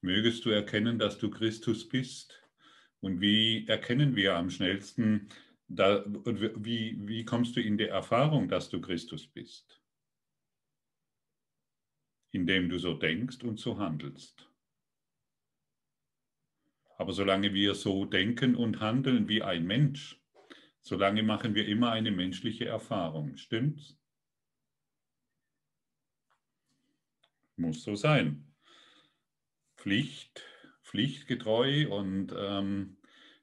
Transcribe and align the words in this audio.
mögest 0.00 0.44
du 0.44 0.50
erkennen, 0.50 0.98
dass 0.98 1.18
du 1.18 1.30
Christus 1.30 1.88
bist. 1.88 2.42
Und 3.00 3.20
wie 3.20 3.66
erkennen 3.66 4.16
wir 4.16 4.36
am 4.36 4.50
schnellsten, 4.50 5.28
da, 5.68 6.04
wie, 6.06 6.96
wie 7.06 7.24
kommst 7.24 7.56
du 7.56 7.62
in 7.62 7.78
die 7.78 7.88
Erfahrung, 7.88 8.48
dass 8.48 8.68
du 8.68 8.80
Christus 8.80 9.26
bist? 9.26 9.80
Indem 12.32 12.68
du 12.68 12.78
so 12.78 12.94
denkst 12.94 13.42
und 13.42 13.58
so 13.58 13.78
handelst. 13.78 14.46
Aber 16.98 17.12
solange 17.12 17.54
wir 17.54 17.74
so 17.74 18.04
denken 18.04 18.54
und 18.54 18.80
handeln 18.80 19.26
wie 19.28 19.42
ein 19.42 19.66
Mensch, 19.66 20.20
solange 20.82 21.22
machen 21.22 21.54
wir 21.54 21.66
immer 21.66 21.92
eine 21.92 22.10
menschliche 22.10 22.66
Erfahrung. 22.66 23.36
Stimmt's? 23.36 23.96
Muss 27.56 27.82
so 27.82 27.94
sein. 27.94 28.49
Pflicht, 29.80 30.44
pflichtgetreu 30.84 31.88
und 31.88 32.34
ähm, 32.36 32.98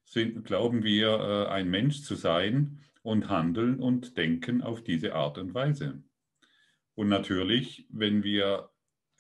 sind, 0.06 0.46
glauben 0.46 0.84
wir, 0.84 1.10
äh, 1.10 1.52
ein 1.52 1.70
Mensch 1.70 2.04
zu 2.04 2.14
sein 2.14 2.80
und 3.02 3.28
handeln 3.28 3.80
und 3.80 4.18
denken 4.18 4.62
auf 4.62 4.84
diese 4.84 5.16
Art 5.16 5.40
und 5.40 5.56
Weise. 5.56 6.04
Und 6.94 7.10
natürlich, 7.10 7.88
wenn 7.90 8.24
wir 8.24 8.70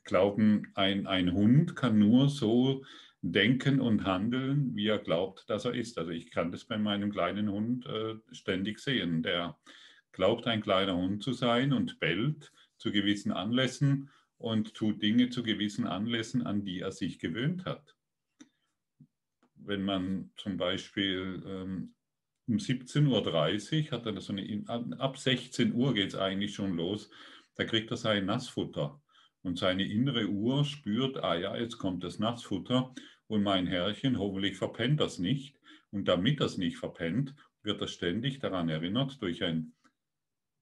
glauben, 0.03 0.71
ein, 0.75 1.07
ein 1.07 1.33
Hund 1.33 1.75
kann 1.75 1.97
nur 1.97 2.29
so 2.29 2.83
denken 3.21 3.81
und 3.81 4.05
handeln, 4.05 4.75
wie 4.75 4.87
er 4.87 4.99
glaubt, 4.99 5.49
dass 5.49 5.65
er 5.65 5.73
ist. 5.73 5.97
Also 5.97 6.11
ich 6.11 6.29
kann 6.29 6.51
das 6.51 6.65
bei 6.65 6.77
meinem 6.77 7.11
kleinen 7.11 7.49
Hund 7.49 7.87
äh, 7.87 8.15
ständig 8.31 8.79
sehen. 8.79 9.23
Der 9.23 9.57
glaubt, 10.11 10.45
ein 10.45 10.61
kleiner 10.61 10.95
Hund 10.95 11.23
zu 11.23 11.33
sein 11.33 11.73
und 11.73 11.99
bellt 11.99 12.51
zu 12.77 12.91
gewissen 12.91 13.31
Anlässen 13.31 14.09
und 14.37 14.73
tut 14.73 15.01
Dinge 15.01 15.29
zu 15.29 15.43
gewissen 15.43 15.87
Anlässen, 15.87 16.45
an 16.45 16.63
die 16.63 16.81
er 16.81 16.91
sich 16.91 17.19
gewöhnt 17.19 17.65
hat. 17.65 17.95
Wenn 19.55 19.83
man 19.83 20.31
zum 20.37 20.57
Beispiel 20.57 21.43
ähm, 21.45 21.95
um 22.47 22.57
17.30 22.57 23.07
Uhr 23.07 23.91
hat 23.91 24.05
er 24.05 24.21
so 24.21 24.33
eine, 24.33 24.63
ab 24.99 25.17
16 25.17 25.73
Uhr 25.73 25.93
geht 25.93 26.09
es 26.09 26.15
eigentlich 26.15 26.55
schon 26.55 26.75
los, 26.75 27.09
da 27.55 27.65
kriegt 27.65 27.91
er 27.91 27.97
sein 27.97 28.25
Nassfutter. 28.25 29.01
Und 29.41 29.57
seine 29.57 29.85
innere 29.85 30.27
Uhr 30.27 30.65
spürt, 30.65 31.17
ah 31.17 31.35
ja, 31.35 31.55
jetzt 31.57 31.77
kommt 31.77 32.03
das 32.03 32.19
Nassfutter 32.19 32.93
und 33.27 33.43
mein 33.43 33.67
Herrchen, 33.67 34.17
hoffentlich 34.17 34.57
verpennt 34.57 34.99
das 34.99 35.19
nicht. 35.19 35.57
Und 35.89 36.07
damit 36.07 36.39
das 36.39 36.57
nicht 36.57 36.77
verpennt, 36.77 37.35
wird 37.63 37.81
er 37.81 37.87
ständig 37.87 38.39
daran 38.39 38.69
erinnert 38.69 39.21
durch 39.21 39.43
ein 39.43 39.73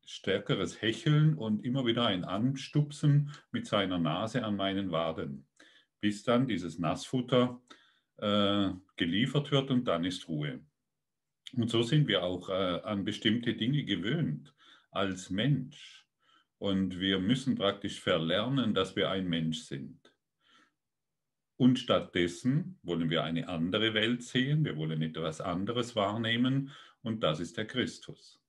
stärkeres 0.05 0.81
Hecheln 0.81 1.35
und 1.35 1.63
immer 1.63 1.85
wieder 1.85 2.05
ein 2.05 2.23
Anstupsen 2.23 3.31
mit 3.51 3.67
seiner 3.67 3.97
Nase 3.97 4.43
an 4.43 4.55
meinen 4.55 4.91
Waden, 4.91 5.47
bis 5.99 6.23
dann 6.23 6.47
dieses 6.47 6.79
Nassfutter 6.79 7.61
äh, 8.17 8.69
geliefert 8.95 9.51
wird 9.51 9.71
und 9.71 9.85
dann 9.85 10.05
ist 10.05 10.27
Ruhe. 10.27 10.61
Und 11.53 11.69
so 11.69 11.83
sind 11.83 12.07
wir 12.07 12.23
auch 12.23 12.49
äh, 12.49 12.81
an 12.83 13.03
bestimmte 13.03 13.55
Dinge 13.55 13.83
gewöhnt 13.83 14.53
als 14.91 15.29
Mensch. 15.29 16.05
Und 16.57 16.99
wir 16.99 17.19
müssen 17.19 17.55
praktisch 17.55 17.99
verlernen, 17.99 18.73
dass 18.73 18.95
wir 18.95 19.09
ein 19.09 19.27
Mensch 19.27 19.59
sind. 19.59 19.99
Und 21.57 21.79
stattdessen 21.79 22.79
wollen 22.83 23.09
wir 23.09 23.23
eine 23.23 23.47
andere 23.47 23.93
Welt 23.93 24.23
sehen, 24.23 24.65
wir 24.65 24.75
wollen 24.75 25.01
etwas 25.01 25.39
anderes 25.39 25.95
wahrnehmen 25.95 26.71
und 27.01 27.23
das 27.23 27.39
ist 27.39 27.55
der 27.57 27.65
Christus. 27.65 28.41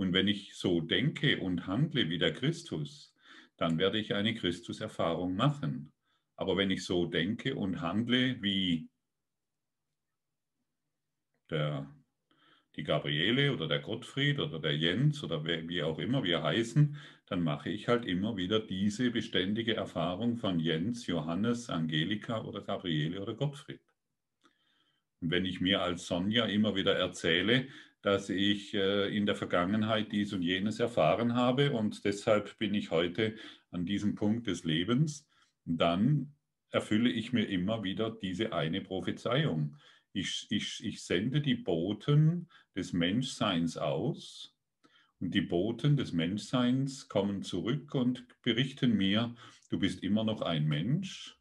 Und 0.00 0.14
wenn 0.14 0.28
ich 0.28 0.54
so 0.54 0.80
denke 0.80 1.38
und 1.40 1.66
handle 1.66 2.08
wie 2.08 2.16
der 2.16 2.32
Christus, 2.32 3.14
dann 3.58 3.76
werde 3.76 3.98
ich 3.98 4.14
eine 4.14 4.34
Christuserfahrung 4.34 5.36
machen. 5.36 5.92
Aber 6.36 6.56
wenn 6.56 6.70
ich 6.70 6.86
so 6.86 7.04
denke 7.04 7.54
und 7.54 7.82
handle 7.82 8.40
wie 8.40 8.88
der 11.50 11.94
die 12.76 12.82
Gabriele 12.82 13.52
oder 13.52 13.68
der 13.68 13.80
Gottfried 13.80 14.38
oder 14.38 14.58
der 14.58 14.74
Jens 14.74 15.22
oder 15.22 15.44
wie 15.44 15.82
auch 15.82 15.98
immer 15.98 16.24
wir 16.24 16.42
heißen, 16.42 16.96
dann 17.26 17.42
mache 17.42 17.68
ich 17.68 17.86
halt 17.86 18.06
immer 18.06 18.38
wieder 18.38 18.58
diese 18.58 19.10
beständige 19.10 19.76
Erfahrung 19.76 20.38
von 20.38 20.60
Jens, 20.60 21.06
Johannes, 21.08 21.68
Angelika 21.68 22.42
oder 22.42 22.62
Gabriele 22.62 23.20
oder 23.20 23.34
Gottfried. 23.34 23.82
Und 25.20 25.30
wenn 25.30 25.44
ich 25.44 25.60
mir 25.60 25.82
als 25.82 26.06
Sonja 26.06 26.46
immer 26.46 26.74
wieder 26.74 26.96
erzähle, 26.96 27.68
dass 28.02 28.30
ich 28.30 28.74
äh, 28.74 29.14
in 29.14 29.26
der 29.26 29.34
Vergangenheit 29.34 30.12
dies 30.12 30.32
und 30.32 30.42
jenes 30.42 30.80
erfahren 30.80 31.34
habe 31.34 31.72
und 31.72 32.04
deshalb 32.04 32.58
bin 32.58 32.74
ich 32.74 32.90
heute 32.90 33.34
an 33.70 33.84
diesem 33.84 34.14
Punkt 34.14 34.46
des 34.46 34.64
Lebens, 34.64 35.28
dann 35.64 36.34
erfülle 36.70 37.10
ich 37.10 37.32
mir 37.32 37.46
immer 37.46 37.82
wieder 37.82 38.10
diese 38.10 38.52
eine 38.52 38.80
Prophezeiung. 38.80 39.76
Ich, 40.12 40.46
ich, 40.50 40.84
ich 40.84 41.02
sende 41.02 41.40
die 41.40 41.54
Boten 41.54 42.48
des 42.74 42.92
Menschseins 42.92 43.76
aus 43.76 44.56
und 45.20 45.34
die 45.34 45.42
Boten 45.42 45.96
des 45.96 46.12
Menschseins 46.12 47.08
kommen 47.08 47.42
zurück 47.42 47.94
und 47.94 48.24
berichten 48.42 48.96
mir, 48.96 49.34
du 49.68 49.78
bist 49.78 50.02
immer 50.02 50.24
noch 50.24 50.40
ein 50.40 50.66
Mensch 50.66 51.36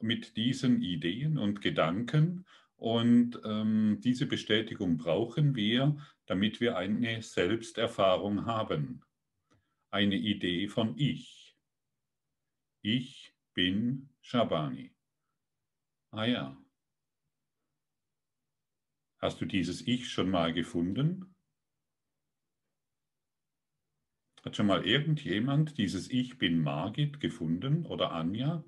mit 0.00 0.36
diesen 0.36 0.82
Ideen 0.82 1.38
und 1.38 1.60
Gedanken 1.60 2.44
und 2.78 3.38
ähm, 3.44 4.00
diese 4.02 4.26
Bestätigung 4.26 4.96
brauchen 4.96 5.54
wir, 5.54 5.96
damit 6.26 6.60
wir 6.60 6.76
eine 6.76 7.22
Selbsterfahrung 7.22 8.46
haben. 8.46 9.02
Eine 9.90 10.16
Idee 10.16 10.68
von 10.68 10.96
Ich. 10.96 11.54
Ich 12.80 13.34
bin 13.52 14.08
Shabani. 14.22 14.94
Ah 16.10 16.24
ja, 16.24 16.56
Hast 19.20 19.40
du 19.40 19.46
dieses 19.46 19.84
Ich 19.84 20.08
schon 20.10 20.30
mal 20.30 20.52
gefunden? 20.52 21.34
Hat 24.44 24.54
schon 24.54 24.66
mal 24.66 24.86
irgendjemand 24.86 25.76
dieses 25.76 26.08
Ich 26.08 26.38
bin 26.38 26.62
Margit 26.62 27.18
gefunden 27.18 27.84
oder 27.84 28.12
Anja? 28.12 28.62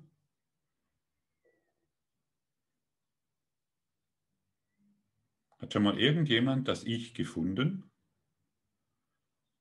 Schon 5.71 5.83
mal 5.83 5.97
irgendjemand 5.97 6.67
das 6.67 6.83
Ich 6.83 7.13
gefunden? 7.13 7.89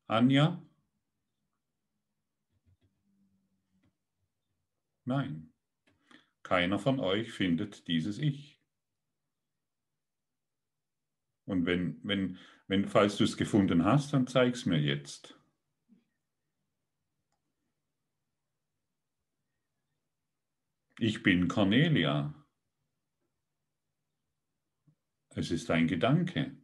Anja? 0.09 0.61
Nein, 5.05 5.53
keiner 6.43 6.81
von 6.81 6.99
euch 6.99 7.31
findet 7.33 7.87
dieses 7.87 8.19
Ich. 8.19 8.61
Und 11.45 11.67
wenn, 11.67 12.01
wenn, 12.03 12.39
wenn, 12.67 12.89
falls 12.89 13.17
du 13.17 13.23
es 13.23 13.37
gefunden 13.37 13.85
hast, 13.85 14.13
dann 14.13 14.27
zeig 14.27 14.55
es 14.55 14.67
mir 14.67 14.81
jetzt. 14.81 15.39
Ich 20.99 21.23
bin 21.23 21.47
Cornelia. 21.47 22.40
Es 25.35 25.51
ist 25.51 25.71
ein 25.71 25.87
Gedanke. 25.87 26.57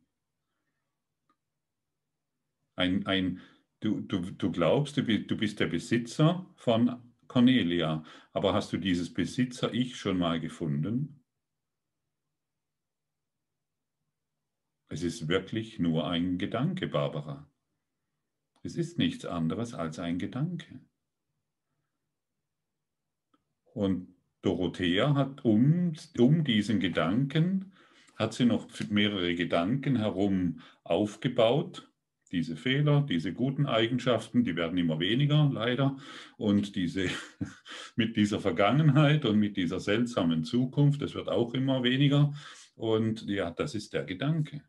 Ein, 2.74 3.06
ein, 3.06 3.40
du, 3.80 4.00
du, 4.00 4.20
du 4.20 4.50
glaubst, 4.50 4.96
du 4.96 5.02
bist 5.04 5.60
der 5.60 5.66
Besitzer 5.66 6.46
von 6.56 7.14
Cornelia, 7.28 8.04
aber 8.32 8.54
hast 8.54 8.72
du 8.72 8.76
dieses 8.76 9.12
Besitzer-Ich 9.12 9.96
schon 9.96 10.18
mal 10.18 10.40
gefunden? 10.40 11.24
Es 14.88 15.02
ist 15.02 15.28
wirklich 15.28 15.78
nur 15.78 16.08
ein 16.08 16.38
Gedanke, 16.38 16.86
Barbara. 16.86 17.50
Es 18.62 18.76
ist 18.76 18.98
nichts 18.98 19.24
anderes 19.24 19.74
als 19.74 19.98
ein 19.98 20.18
Gedanke. 20.18 20.80
Und 23.74 24.14
Dorothea 24.42 25.14
hat 25.14 25.44
um, 25.44 25.92
um 26.18 26.44
diesen 26.44 26.80
Gedanken, 26.80 27.72
hat 28.16 28.32
sie 28.32 28.46
noch 28.46 28.68
mehrere 28.90 29.34
Gedanken 29.34 29.96
herum 29.96 30.60
aufgebaut. 30.82 31.90
Diese 32.32 32.56
Fehler, 32.56 33.06
diese 33.08 33.32
guten 33.32 33.66
Eigenschaften, 33.66 34.42
die 34.42 34.56
werden 34.56 34.76
immer 34.78 34.98
weniger, 34.98 35.48
leider. 35.52 35.96
Und 36.36 36.74
diese, 36.74 37.08
mit 37.96 38.16
dieser 38.16 38.40
Vergangenheit 38.40 39.24
und 39.24 39.38
mit 39.38 39.56
dieser 39.56 39.78
seltsamen 39.78 40.42
Zukunft, 40.42 41.02
das 41.02 41.14
wird 41.14 41.28
auch 41.28 41.54
immer 41.54 41.84
weniger. 41.84 42.34
Und 42.74 43.26
ja, 43.28 43.50
das 43.50 43.74
ist 43.74 43.92
der 43.92 44.04
Gedanke. 44.04 44.62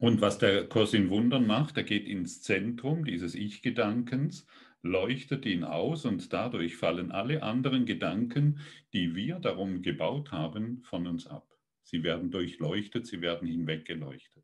Und 0.00 0.22
was 0.22 0.38
der 0.38 0.66
Kurs 0.66 0.94
in 0.94 1.10
Wundern 1.10 1.46
macht, 1.46 1.76
er 1.76 1.82
geht 1.82 2.08
ins 2.08 2.40
Zentrum 2.40 3.04
dieses 3.04 3.34
Ich-Gedankens, 3.34 4.46
leuchtet 4.80 5.44
ihn 5.44 5.62
aus 5.62 6.06
und 6.06 6.32
dadurch 6.32 6.78
fallen 6.78 7.12
alle 7.12 7.42
anderen 7.42 7.84
Gedanken, 7.84 8.60
die 8.94 9.14
wir 9.14 9.38
darum 9.40 9.82
gebaut 9.82 10.32
haben, 10.32 10.82
von 10.84 11.06
uns 11.06 11.26
ab. 11.26 11.46
Sie 11.82 12.02
werden 12.02 12.30
durchleuchtet, 12.30 13.06
sie 13.06 13.20
werden 13.20 13.46
hinweggeleuchtet. 13.46 14.42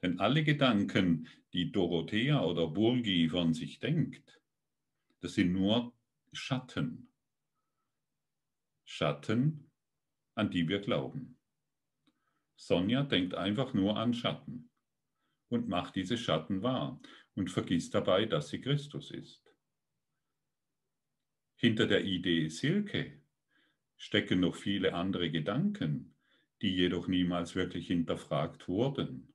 Denn 0.00 0.18
alle 0.18 0.42
Gedanken, 0.44 1.28
die 1.52 1.70
Dorothea 1.70 2.42
oder 2.42 2.66
Burgi 2.66 3.28
von 3.28 3.52
sich 3.52 3.80
denkt, 3.80 4.40
das 5.20 5.34
sind 5.34 5.52
nur 5.52 5.92
Schatten. 6.32 7.10
Schatten, 8.86 9.70
an 10.34 10.50
die 10.50 10.66
wir 10.66 10.80
glauben. 10.80 11.33
Sonja 12.66 13.02
denkt 13.02 13.34
einfach 13.34 13.74
nur 13.74 13.98
an 13.98 14.14
Schatten 14.14 14.70
und 15.48 15.68
macht 15.68 15.96
diese 15.96 16.16
Schatten 16.16 16.62
wahr 16.62 16.98
und 17.34 17.50
vergisst 17.50 17.94
dabei, 17.94 18.24
dass 18.24 18.48
sie 18.48 18.62
Christus 18.62 19.10
ist. 19.10 19.54
Hinter 21.56 21.86
der 21.86 22.04
Idee 22.04 22.48
Silke 22.48 23.20
stecken 23.98 24.40
noch 24.40 24.54
viele 24.54 24.94
andere 24.94 25.30
Gedanken, 25.30 26.16
die 26.62 26.74
jedoch 26.74 27.06
niemals 27.06 27.54
wirklich 27.54 27.88
hinterfragt 27.88 28.66
wurden. 28.66 29.34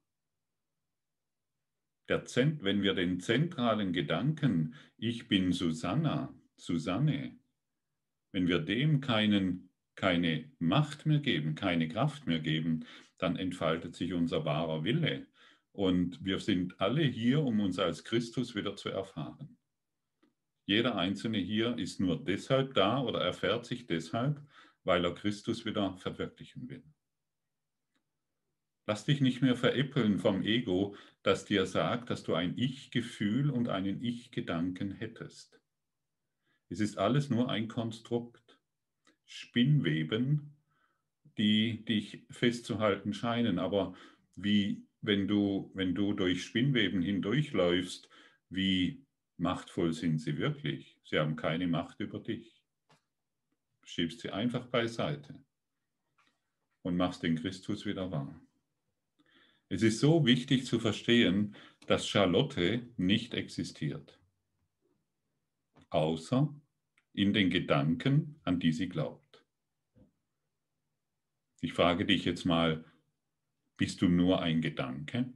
Zent, 2.25 2.63
wenn 2.63 2.81
wir 2.81 2.95
den 2.95 3.19
zentralen 3.19 3.93
Gedanken, 3.93 4.73
ich 4.97 5.27
bin 5.27 5.53
Susanna, 5.53 6.33
Susanne, 6.55 7.37
wenn 8.31 8.47
wir 8.47 8.57
dem 8.57 9.01
keinen, 9.01 9.68
keine 9.99 10.49
Macht 10.59 11.05
mehr 11.05 11.19
geben, 11.19 11.55
keine 11.55 11.89
Kraft 11.89 12.25
mehr 12.25 12.39
geben, 12.39 12.85
dann 13.17 13.35
entfaltet 13.35 13.97
sich 13.97 14.13
unser 14.13 14.45
wahrer 14.45 14.85
Wille. 14.85 15.27
Und 15.73 16.23
wir 16.23 16.39
sind 16.39 16.79
alle 16.79 17.03
hier, 17.03 17.41
um 17.41 17.59
uns 17.59 17.79
als 17.79 18.05
Christus 18.05 18.55
wieder 18.55 18.77
zu 18.77 18.87
erfahren. 18.87 19.57
Jeder 20.65 20.95
Einzelne 20.95 21.39
hier 21.39 21.77
ist 21.77 21.99
nur 21.99 22.23
deshalb 22.23 22.75
da 22.75 23.01
oder 23.01 23.19
erfährt 23.19 23.65
sich 23.65 23.87
deshalb, 23.87 24.41
weil 24.85 25.03
er 25.03 25.13
Christus 25.13 25.65
wieder 25.65 25.97
verwirklichen 25.97 26.69
will. 26.69 26.83
Lass 28.87 29.03
dich 29.03 29.19
nicht 29.19 29.41
mehr 29.41 29.57
veräppeln 29.57 30.17
vom 30.17 30.43
Ego, 30.43 30.95
das 31.23 31.43
dir 31.43 31.65
sagt, 31.65 32.09
dass 32.09 32.23
du 32.23 32.35
ein 32.35 32.57
Ich-Gefühl 32.57 33.49
und 33.49 33.67
einen 33.67 34.01
Ich-Gedanken 34.01 34.91
hättest. 34.91 35.59
Es 36.69 36.79
ist 36.79 36.97
alles 36.97 37.29
nur 37.29 37.49
ein 37.49 37.67
Konstrukt. 37.67 38.48
Spinnweben, 39.31 40.55
die 41.37 41.85
dich 41.85 42.25
festzuhalten 42.31 43.13
scheinen, 43.13 43.59
aber 43.59 43.93
wie, 44.35 44.83
wenn 45.01 45.27
du, 45.27 45.71
wenn 45.75 45.93
du 45.93 46.13
durch 46.13 46.43
Spinnweben 46.43 47.03
hindurchläufst, 47.03 48.09
wie 48.49 49.05
machtvoll 49.37 49.93
sind 49.93 50.17
sie 50.19 50.37
wirklich? 50.37 50.97
Sie 51.03 51.19
haben 51.19 51.35
keine 51.35 51.67
Macht 51.67 51.99
über 51.99 52.19
dich. 52.19 52.59
Schiebst 53.83 54.21
sie 54.21 54.31
einfach 54.31 54.65
beiseite 54.65 55.35
und 56.81 56.97
machst 56.97 57.21
den 57.21 57.35
Christus 57.35 57.85
wieder 57.85 58.11
wahr. 58.11 58.33
Es 59.69 59.83
ist 59.83 59.99
so 59.99 60.25
wichtig 60.25 60.65
zu 60.65 60.79
verstehen, 60.79 61.55
dass 61.85 62.07
Charlotte 62.07 62.81
nicht 62.97 63.35
existiert, 63.35 64.19
außer 65.91 66.51
in 67.13 67.33
den 67.33 67.49
Gedanken, 67.49 68.39
an 68.43 68.59
die 68.59 68.71
sie 68.71 68.89
glaubt. 68.89 69.18
Ich 71.61 71.71
frage 71.73 72.05
dich 72.05 72.25
jetzt 72.25 72.45
mal, 72.45 72.83
bist 73.77 74.01
du 74.01 74.09
nur 74.09 74.41
ein 74.41 74.61
Gedanke? 74.61 75.33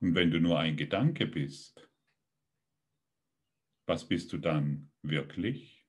Und 0.00 0.14
wenn 0.14 0.30
du 0.30 0.40
nur 0.40 0.58
ein 0.58 0.76
Gedanke 0.76 1.26
bist, 1.26 1.88
was 3.86 4.08
bist 4.08 4.32
du 4.32 4.38
dann 4.38 4.90
wirklich? 5.02 5.79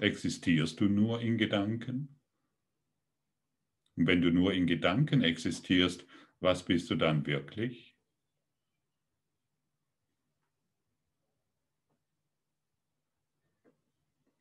Existierst 0.00 0.78
du 0.80 0.86
nur 0.86 1.22
in 1.22 1.38
Gedanken? 1.38 2.20
Und 3.96 4.06
wenn 4.06 4.20
du 4.20 4.30
nur 4.30 4.52
in 4.52 4.66
Gedanken 4.66 5.22
existierst, 5.22 6.06
was 6.40 6.64
bist 6.66 6.90
du 6.90 6.96
dann 6.96 7.26
wirklich? 7.26 7.96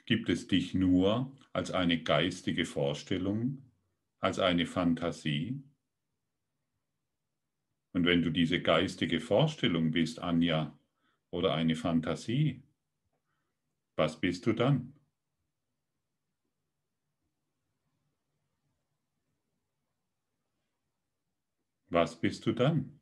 Gibt 0.06 0.30
es 0.30 0.48
dich 0.48 0.74
nur 0.74 1.36
als 1.54 1.72
eine 1.72 2.04
geistige 2.04 2.66
Vorstellung, 2.66 3.64
als 4.20 4.40
eine 4.40 4.66
Fantasie? 4.66 5.64
Und 7.94 8.06
wenn 8.06 8.22
du 8.22 8.30
diese 8.30 8.62
geistige 8.62 9.22
Vorstellung 9.22 9.92
bist, 9.92 10.20
Anja, 10.20 10.78
oder 11.32 11.54
eine 11.54 11.76
Fantasie, 11.76 12.62
was 13.96 14.20
bist 14.20 14.46
du 14.46 14.54
dann? 14.54 14.94
Was 21.96 22.20
bist 22.20 22.46
du 22.46 22.52
dann? 22.52 23.00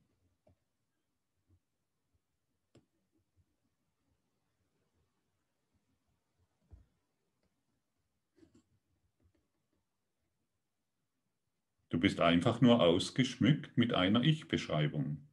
Du 11.89 11.99
bist 11.99 12.19
einfach 12.19 12.61
nur 12.61 12.83
ausgeschmückt 12.83 13.75
mit 13.75 13.93
einer 13.93 14.21
Ich-Beschreibung, 14.21 15.27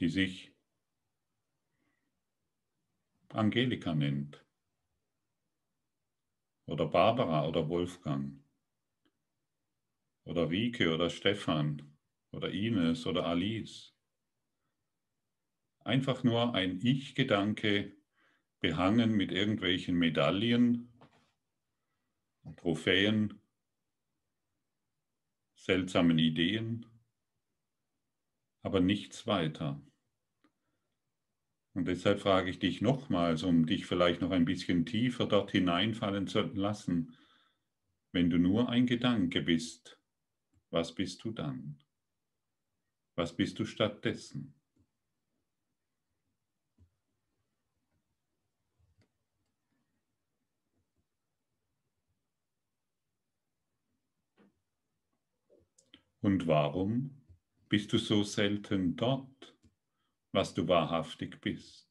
die 0.00 0.08
sich 0.08 0.56
Angelika 3.28 3.94
nennt 3.94 4.44
oder 6.66 6.86
Barbara 6.86 7.46
oder 7.46 7.68
Wolfgang 7.68 8.43
oder 10.24 10.50
Rike 10.50 10.92
oder 10.94 11.10
Stefan 11.10 11.96
oder 12.30 12.50
Ines 12.50 13.06
oder 13.06 13.26
Alice. 13.26 13.94
Einfach 15.80 16.24
nur 16.24 16.54
ein 16.54 16.80
Ich-Gedanke 16.82 17.94
behangen 18.60 19.12
mit 19.12 19.30
irgendwelchen 19.30 19.96
Medaillen, 19.96 20.90
Trophäen, 22.56 23.40
seltsamen 25.54 26.18
Ideen, 26.18 26.86
aber 28.62 28.80
nichts 28.80 29.26
weiter. 29.26 29.80
Und 31.74 31.86
deshalb 31.88 32.20
frage 32.20 32.50
ich 32.50 32.58
dich 32.58 32.80
nochmals, 32.80 33.42
um 33.42 33.66
dich 33.66 33.84
vielleicht 33.84 34.20
noch 34.20 34.30
ein 34.30 34.44
bisschen 34.44 34.86
tiefer 34.86 35.26
dort 35.26 35.50
hineinfallen 35.50 36.26
zu 36.28 36.40
lassen, 36.40 37.16
wenn 38.12 38.30
du 38.30 38.38
nur 38.38 38.68
ein 38.68 38.86
Gedanke 38.86 39.42
bist, 39.42 39.98
was 40.74 40.92
bist 40.92 41.22
du 41.22 41.30
dann? 41.30 41.78
Was 43.14 43.36
bist 43.36 43.60
du 43.60 43.64
stattdessen? 43.64 44.52
Und 56.20 56.48
warum 56.48 57.22
bist 57.68 57.92
du 57.92 57.98
so 57.98 58.24
selten 58.24 58.96
dort, 58.96 59.56
was 60.32 60.54
du 60.54 60.66
wahrhaftig 60.66 61.40
bist? 61.40 61.83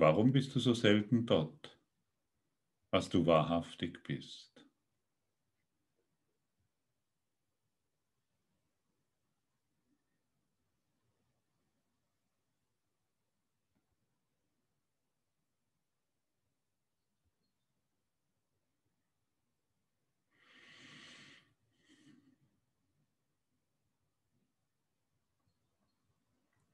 Warum 0.00 0.32
bist 0.32 0.54
du 0.54 0.60
so 0.60 0.72
selten 0.72 1.26
dort, 1.26 1.78
was 2.90 3.10
du 3.10 3.26
wahrhaftig 3.26 4.02
bist? 4.02 4.64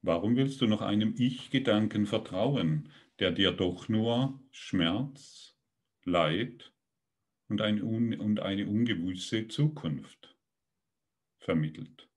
Warum 0.02 0.36
willst 0.36 0.60
du 0.60 0.68
noch 0.68 0.82
einem 0.82 1.16
Ich-Gedanken 1.18 2.06
vertrauen, 2.06 2.92
der 3.18 3.32
dir 3.32 3.52
doch 3.52 3.88
nur 3.88 4.40
Schmerz, 4.50 5.56
Leid 6.04 6.72
und 7.48 7.60
eine, 7.60 7.84
und 7.84 8.40
eine 8.40 8.66
ungewisse 8.66 9.48
Zukunft 9.48 10.36
vermittelt. 11.38 12.08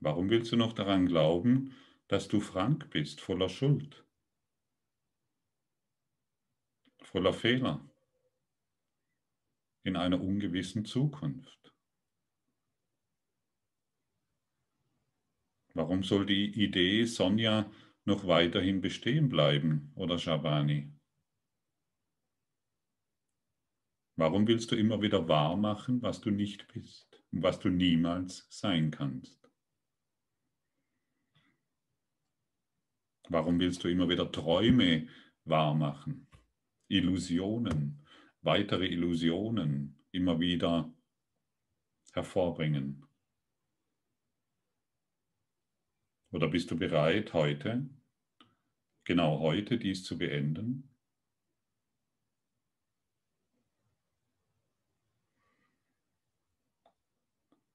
Warum 0.00 0.30
willst 0.30 0.50
du 0.50 0.56
noch 0.56 0.72
daran 0.72 1.06
glauben, 1.06 1.76
dass 2.08 2.26
du 2.26 2.40
Frank 2.40 2.90
bist, 2.90 3.20
voller 3.20 3.48
Schuld, 3.48 4.04
voller 7.02 7.32
Fehler, 7.32 7.88
in 9.84 9.96
einer 9.96 10.20
ungewissen 10.20 10.84
Zukunft? 10.84 11.71
Warum 15.74 16.02
soll 16.02 16.26
die 16.26 16.50
Idee 16.62 17.04
Sonja 17.04 17.70
noch 18.04 18.26
weiterhin 18.26 18.80
bestehen 18.80 19.28
bleiben 19.28 19.92
oder 19.94 20.18
Shabani? 20.18 20.92
Warum 24.16 24.46
willst 24.46 24.70
du 24.70 24.76
immer 24.76 25.00
wieder 25.00 25.26
wahr 25.28 25.56
machen, 25.56 26.02
was 26.02 26.20
du 26.20 26.30
nicht 26.30 26.68
bist 26.72 27.22
und 27.32 27.42
was 27.42 27.58
du 27.58 27.70
niemals 27.70 28.46
sein 28.50 28.90
kannst? 28.90 29.42
Warum 33.28 33.58
willst 33.58 33.82
du 33.82 33.88
immer 33.88 34.08
wieder 34.10 34.30
Träume 34.30 35.08
wahr 35.44 35.74
machen? 35.74 36.28
Illusionen, 36.88 38.06
weitere 38.42 38.86
Illusionen 38.86 40.04
immer 40.10 40.38
wieder 40.38 40.92
hervorbringen? 42.12 43.06
Oder 46.32 46.48
bist 46.48 46.70
du 46.70 46.78
bereit, 46.78 47.34
heute, 47.34 47.90
genau 49.04 49.40
heute, 49.40 49.76
dies 49.76 50.02
zu 50.02 50.16
beenden? 50.16 50.88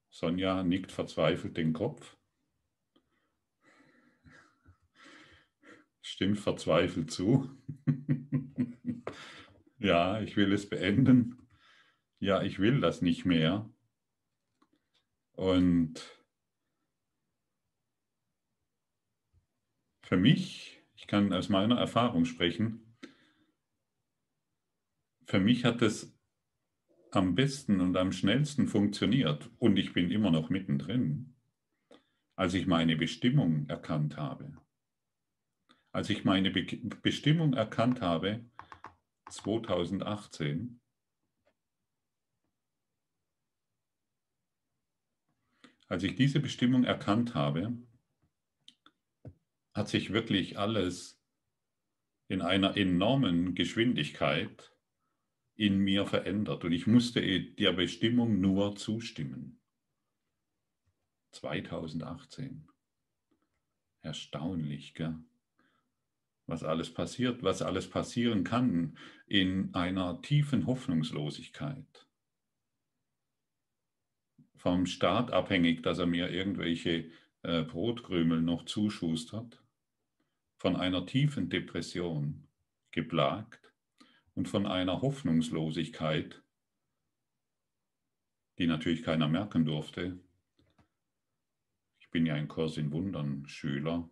Sonja 0.09 0.63
nickt 0.63 0.91
verzweifelt 0.91 1.55
den 1.55 1.73
Kopf. 1.73 2.17
Stimmt 6.01 6.39
verzweifelt 6.39 7.11
zu. 7.11 7.51
ja, 9.77 10.19
ich 10.19 10.35
will 10.35 10.51
es 10.51 10.67
beenden. 10.67 11.47
Ja, 12.17 12.41
ich 12.41 12.57
will 12.57 12.81
das 12.81 13.03
nicht 13.03 13.23
mehr. 13.25 13.69
Und 15.33 16.16
für 20.07 20.15
mich, 20.15 20.81
ich 20.95 21.05
kann 21.05 21.33
aus 21.33 21.49
meiner 21.49 21.77
Erfahrung 21.77 22.23
sprechen, 22.23 22.97
für 25.25 25.41
mich 25.41 25.65
hat 25.65 25.81
es 25.81 26.17
am 27.11 27.35
besten 27.35 27.81
und 27.81 27.97
am 27.97 28.13
schnellsten 28.13 28.69
funktioniert, 28.69 29.51
und 29.59 29.75
ich 29.75 29.91
bin 29.91 30.09
immer 30.09 30.31
noch 30.31 30.49
mittendrin, 30.49 31.35
als 32.37 32.53
ich 32.53 32.67
meine 32.67 32.95
Bestimmung 32.95 33.67
erkannt 33.67 34.15
habe. 34.15 34.55
Als 35.91 36.09
ich 36.09 36.23
meine 36.23 36.51
Be 36.51 36.63
Bestimmung 37.01 37.53
erkannt 37.53 37.99
habe, 37.99 38.45
2018, 39.29 40.79
als 45.89 46.03
ich 46.03 46.15
diese 46.15 46.39
Bestimmung 46.39 46.85
erkannt 46.85 47.35
habe, 47.35 47.77
hat 49.77 49.87
sich 49.87 50.11
wirklich 50.11 50.57
alles 50.57 51.21
in 52.27 52.41
einer 52.41 52.75
enormen 52.75 53.55
Geschwindigkeit 53.55 54.75
in 55.55 55.79
mir 55.79 56.05
verändert 56.05 56.65
und 56.65 56.71
ich 56.71 56.87
musste 56.87 57.21
der 57.41 57.73
Bestimmung 57.73 58.41
nur 58.41 58.75
zustimmen. 58.75 59.61
2018. 61.31 62.67
Erstaunlich, 64.01 64.93
gell? 64.93 65.19
was 66.47 66.63
alles 66.63 66.93
passiert, 66.93 67.43
was 67.43 67.61
alles 67.61 67.89
passieren 67.89 68.43
kann 68.43 68.97
in 69.27 69.73
einer 69.75 70.21
tiefen 70.21 70.65
Hoffnungslosigkeit. 70.65 72.07
Vom 74.55 74.85
Staat 74.85 75.31
abhängig, 75.31 75.83
dass 75.83 75.99
er 75.99 76.07
mir 76.07 76.29
irgendwelche 76.31 77.11
äh, 77.43 77.63
Brotkrümel 77.63 78.41
noch 78.41 78.65
zuschustert, 78.65 79.61
von 80.57 80.75
einer 80.75 81.05
tiefen 81.05 81.49
Depression 81.49 82.47
geplagt 82.91 83.73
und 84.33 84.47
von 84.47 84.65
einer 84.65 85.01
Hoffnungslosigkeit, 85.01 86.41
die 88.57 88.67
natürlich 88.67 89.03
keiner 89.03 89.27
merken 89.27 89.65
durfte. 89.65 90.19
Ich 91.99 92.09
bin 92.09 92.25
ja 92.25 92.33
ein 92.33 92.47
Kurs 92.47 92.77
in 92.77 92.91
Wundern 92.91 93.47
Schüler, 93.47 94.09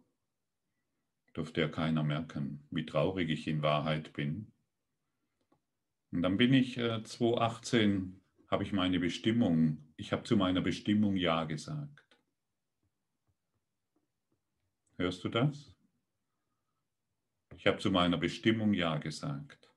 durfte 1.33 1.61
ja 1.61 1.67
keiner 1.67 2.03
merken, 2.03 2.67
wie 2.69 2.85
traurig 2.85 3.29
ich 3.29 3.47
in 3.47 3.61
Wahrheit 3.61 4.13
bin. 4.13 4.51
Und 6.11 6.21
dann 6.21 6.37
bin 6.37 6.53
ich 6.53 6.77
äh, 6.77 7.03
2018, 7.03 8.21
habe 8.49 8.63
ich 8.63 8.71
meine 8.71 8.99
Bestimmung, 8.99 9.93
ich 9.97 10.13
habe 10.13 10.23
zu 10.23 10.37
meiner 10.37 10.61
Bestimmung 10.61 11.17
Ja 11.17 11.43
gesagt. 11.43 12.05
Hörst 14.97 15.23
du 15.23 15.29
das? 15.29 15.74
Ich 17.57 17.67
habe 17.67 17.77
zu 17.77 17.89
meiner 17.91 18.17
Bestimmung 18.17 18.73
Ja 18.73 18.97
gesagt. 18.97 19.71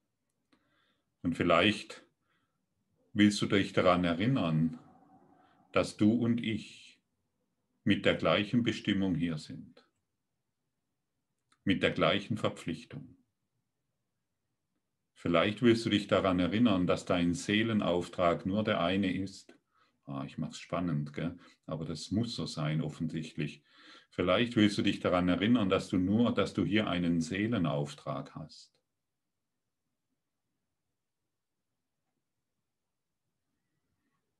Und 1.23 1.37
vielleicht 1.37 2.05
willst 3.13 3.41
du 3.41 3.47
dich 3.47 3.73
daran 3.73 4.05
erinnern, 4.05 4.79
dass 5.73 5.97
du 5.97 6.13
und 6.13 6.43
ich 6.43 7.01
mit 7.85 8.05
der 8.05 8.15
gleichen 8.15 8.63
Bestimmung 8.63 9.15
hier 9.15 9.39
sind, 9.39 9.87
mit 11.65 11.83
der 11.83 11.93
gleichen 11.93 12.37
Verpflichtung. 12.37 13.17
Vielleicht 15.15 15.63
willst 15.63 15.85
du 15.85 15.91
dich 15.91 16.07
daran 16.07 16.39
erinnern, 16.39 16.87
dass 16.87 17.05
dein 17.05 17.35
Seelenauftrag 17.35 18.47
nur 18.47 18.63
der 18.63 18.81
eine 18.81 19.13
ist. 19.13 19.59
Ah, 20.05 20.25
ich 20.25 20.39
mache 20.39 20.53
es 20.53 20.59
spannend, 20.59 21.13
gell? 21.13 21.39
aber 21.67 21.85
das 21.85 22.11
muss 22.11 22.35
so 22.35 22.47
sein 22.47 22.81
offensichtlich. 22.81 23.63
Vielleicht 24.11 24.57
willst 24.57 24.79
du 24.79 24.83
dich 24.83 25.01
daran 25.01 25.29
erinnern, 25.29 25.69
dass 25.69 25.89
du 25.89 25.99
nur, 25.99 26.35
dass 26.35 26.55
du 26.55 26.65
hier 26.65 26.89
einen 26.89 27.21
Seelenauftrag 27.21 28.35
hast. 28.35 28.79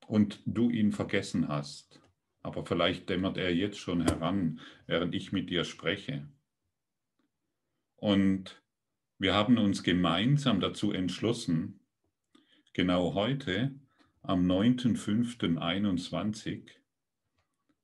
und 0.09 0.43
du 0.47 0.71
ihn 0.71 0.91
vergessen 0.91 1.47
hast. 1.49 2.01
Aber 2.43 2.65
vielleicht 2.65 3.11
dämmert 3.11 3.37
er 3.37 3.55
jetzt 3.55 3.79
schon 3.79 4.01
heran, 4.01 4.61
während 4.87 5.15
ich 5.15 5.33
mit 5.33 5.51
dir 5.51 5.65
spreche. 5.65 6.27
Und 7.97 8.63
wir 9.19 9.35
haben 9.35 9.59
uns 9.59 9.83
gemeinsam 9.83 10.61
dazu 10.61 10.93
entschlossen, 10.93 11.81
genau 12.73 13.13
heute 13.15 13.75
am 14.23 14.47
9.5.21 14.47 16.71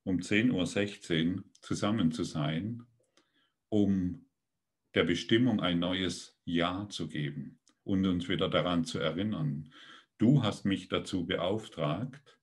um 0.03 0.17
10.16 0.19 1.37
Uhr 1.37 1.43
zusammen 1.65 2.11
zu 2.11 2.23
sein, 2.23 2.83
um 3.69 4.25
der 4.93 5.03
Bestimmung 5.03 5.59
ein 5.59 5.79
neues 5.79 6.39
Ja 6.45 6.87
zu 6.89 7.07
geben 7.07 7.59
und 7.83 8.05
uns 8.05 8.29
wieder 8.29 8.49
daran 8.49 8.85
zu 8.85 8.99
erinnern, 8.99 9.71
Du 10.17 10.43
hast 10.43 10.63
mich 10.63 10.87
dazu 10.87 11.25
beauftragt, 11.25 12.39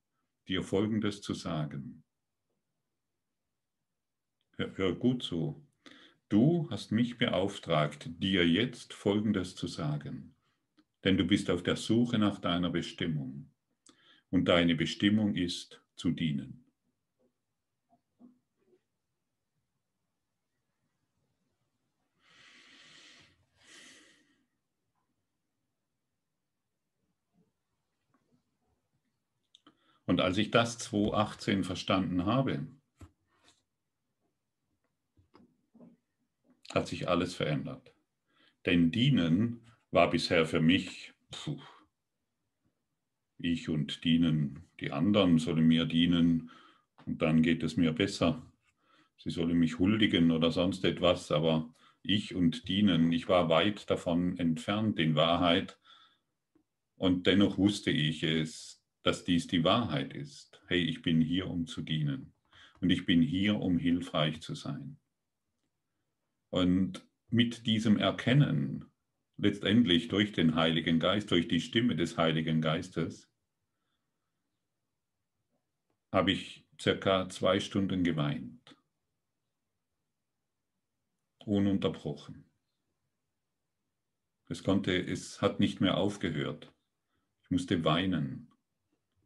dir 0.47 0.62
Folgendes 0.62 1.23
zu 1.23 1.33
sagen. 1.33 2.05
Hör, 4.57 4.76
hör 4.76 4.95
gut 4.95 5.23
zu. 5.23 5.67
Du 6.29 6.69
hast 6.71 6.93
mich 6.93 7.17
beauftragt, 7.17 8.11
dir 8.23 8.47
jetzt 8.47 8.93
Folgendes 8.93 9.55
zu 9.55 9.69
sagen. 9.69 10.35
Denn 11.02 11.17
du 11.17 11.25
bist 11.25 11.49
auf 11.49 11.62
der 11.62 11.76
Suche 11.76 12.19
nach 12.19 12.41
deiner 12.41 12.69
Bestimmung. 12.69 13.50
Und 14.29 14.49
deine 14.49 14.75
Bestimmung 14.75 15.35
ist 15.35 15.83
zu 15.97 16.11
dienen. 16.11 16.62
Und 30.07 30.21
als 30.21 30.37
ich 30.39 30.51
das 30.51 30.79
2018 30.79 31.65
verstanden 31.65 32.27
habe, 32.27 32.67
hat 36.75 36.89
sich 36.89 37.09
alles 37.09 37.35
verändert. 37.35 37.93
Denn 38.67 38.91
dienen 38.91 39.61
war 39.91 40.11
bisher 40.11 40.47
für 40.47 40.61
mich, 40.61 41.13
puh, 41.31 41.61
ich 43.39 43.69
und 43.69 44.05
dienen, 44.05 44.65
die 44.81 44.93
anderen 44.93 45.39
sollen 45.39 45.67
mir 45.67 45.85
dienen 45.85 46.51
und 47.07 47.21
dann 47.23 47.43
geht 47.43 47.63
es 47.63 47.77
mir 47.77 47.93
besser. 47.93 48.43
Sie 49.19 49.31
sollen 49.31 49.59
mich 49.59 49.79
huldigen 49.79 50.31
oder 50.31 50.51
sonst 50.51 50.85
etwas, 50.85 51.31
aber 51.31 51.73
ich 52.03 52.35
und 52.35 52.69
dienen, 52.69 53.13
ich 53.13 53.29
war 53.29 53.49
weit 53.49 53.89
davon 53.91 54.39
entfernt 54.39 54.99
in 54.99 55.15
Wahrheit 55.15 55.79
und 56.97 57.27
dennoch 57.27 57.59
wusste 57.59 57.91
ich 57.91 58.23
es, 58.23 58.82
dass 59.03 59.25
dies 59.25 59.47
die 59.47 59.65
Wahrheit 59.65 60.15
ist. 60.15 60.63
Hey, 60.69 60.83
ich 60.83 61.03
bin 61.03 61.21
hier, 61.21 61.49
um 61.49 61.67
zu 61.67 61.83
dienen. 61.83 62.35
und 62.81 62.91
ich 62.91 63.07
bin 63.07 63.23
hier, 63.23 63.61
um 63.61 63.79
hilfreich 63.79 64.41
zu 64.41 64.57
sein. 64.57 64.99
Und 66.51 67.07
mit 67.29 67.67
diesem 67.67 67.97
Erkennen, 67.97 68.91
letztendlich 69.37 70.09
durch 70.09 70.33
den 70.33 70.57
Heiligen 70.57 70.99
Geist, 70.99 71.31
durch 71.31 71.49
die 71.49 71.61
Stimme 71.61 71.97
des 71.97 72.19
Heiligen 72.19 72.61
Geistes, 72.61 73.31
habe 76.13 76.33
ich 76.33 76.67
circa 76.79 77.29
zwei 77.29 77.59
Stunden 77.61 78.05
geweint. 78.05 78.77
Ununterbrochen. 81.47 82.51
Es 84.49 84.63
konnte, 84.63 84.95
es 84.95 85.41
hat 85.41 85.61
nicht 85.61 85.81
mehr 85.81 85.97
aufgehört. 85.97 86.73
Ich 87.45 87.51
musste 87.51 87.85
weinen, 87.85 88.52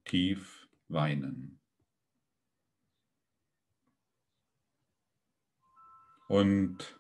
tief 0.06 0.68
weinen. 0.88 1.60
Und 6.28 6.98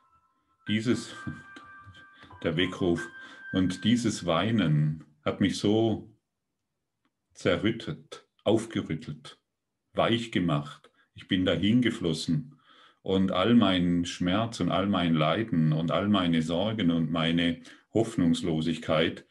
dieses, 0.68 1.14
der 2.42 2.56
Weckruf, 2.56 3.08
und 3.52 3.84
dieses 3.84 4.26
Weinen 4.26 5.04
hat 5.24 5.40
mich 5.40 5.58
so 5.58 6.14
zerrüttet, 7.32 8.26
aufgerüttelt, 8.44 9.40
weich 9.94 10.30
gemacht. 10.30 10.90
Ich 11.14 11.28
bin 11.28 11.44
dahin 11.44 11.80
geflossen 11.82 12.60
und 13.02 13.32
all 13.32 13.54
mein 13.54 14.04
Schmerz 14.04 14.60
und 14.60 14.70
all 14.70 14.86
mein 14.86 15.14
Leiden 15.14 15.72
und 15.72 15.90
all 15.90 16.08
meine 16.08 16.42
Sorgen 16.42 16.90
und 16.90 17.10
meine 17.10 17.62
Hoffnungslosigkeit 17.94 19.26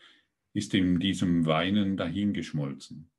ist 0.53 0.73
in 0.73 0.99
diesem 0.99 1.45
Weinen 1.45 1.97
dahingeschmolzen. 1.97 3.11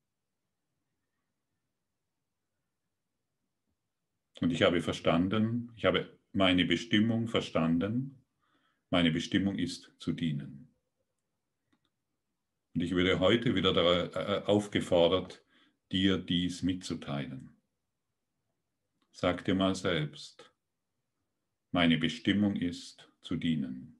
Und 4.40 4.52
ich 4.52 4.62
habe 4.62 4.82
verstanden, 4.82 5.72
ich 5.76 5.84
habe 5.84 6.18
meine 6.32 6.64
Bestimmung 6.64 7.28
verstanden. 7.28 8.22
Meine 8.90 9.10
Bestimmung 9.10 9.58
ist 9.58 9.92
zu 9.98 10.12
dienen. 10.12 10.68
Und 12.74 12.82
ich 12.82 12.92
würde 12.92 13.18
heute 13.20 13.54
wieder 13.54 13.74
äh, 14.14 14.44
aufgefordert, 14.44 15.42
dir 15.90 16.18
dies 16.18 16.62
mitzuteilen. 16.62 17.56
Sag 19.12 19.44
dir 19.46 19.54
mal 19.54 19.74
selbst, 19.74 20.52
meine 21.72 21.96
Bestimmung 21.96 22.56
ist 22.56 23.10
zu 23.22 23.36
dienen. 23.36 23.95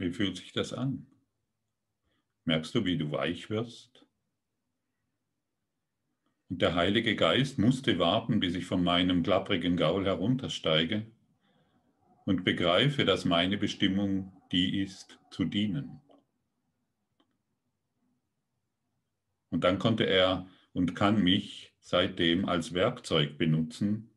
Wie 0.00 0.12
fühlt 0.12 0.38
sich 0.38 0.52
das 0.52 0.72
an? 0.72 1.06
Merkst 2.46 2.74
du, 2.74 2.86
wie 2.86 2.96
du 2.96 3.12
weich 3.12 3.50
wirst? 3.50 4.06
Und 6.48 6.62
der 6.62 6.74
Heilige 6.74 7.14
Geist 7.16 7.58
musste 7.58 7.98
warten, 7.98 8.40
bis 8.40 8.54
ich 8.54 8.64
von 8.64 8.82
meinem 8.82 9.22
klapprigen 9.22 9.76
Gaul 9.76 10.06
heruntersteige 10.06 11.04
und 12.24 12.44
begreife, 12.44 13.04
dass 13.04 13.26
meine 13.26 13.58
Bestimmung 13.58 14.32
die 14.52 14.80
ist, 14.80 15.18
zu 15.30 15.44
dienen. 15.44 16.00
Und 19.50 19.64
dann 19.64 19.78
konnte 19.78 20.04
er 20.04 20.48
und 20.72 20.96
kann 20.96 21.22
mich 21.22 21.74
seitdem 21.78 22.46
als 22.46 22.72
Werkzeug 22.72 23.36
benutzen, 23.36 24.08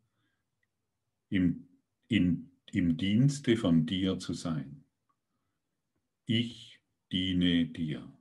im, 1.29 1.67
in, 2.07 2.51
im 2.71 2.95
Dienste 2.95 3.57
von 3.57 3.85
dir 3.85 4.17
zu 4.17 4.33
sein 4.33 4.82
ich 6.25 6.79
diene 7.11 7.65
dir. 7.65 8.11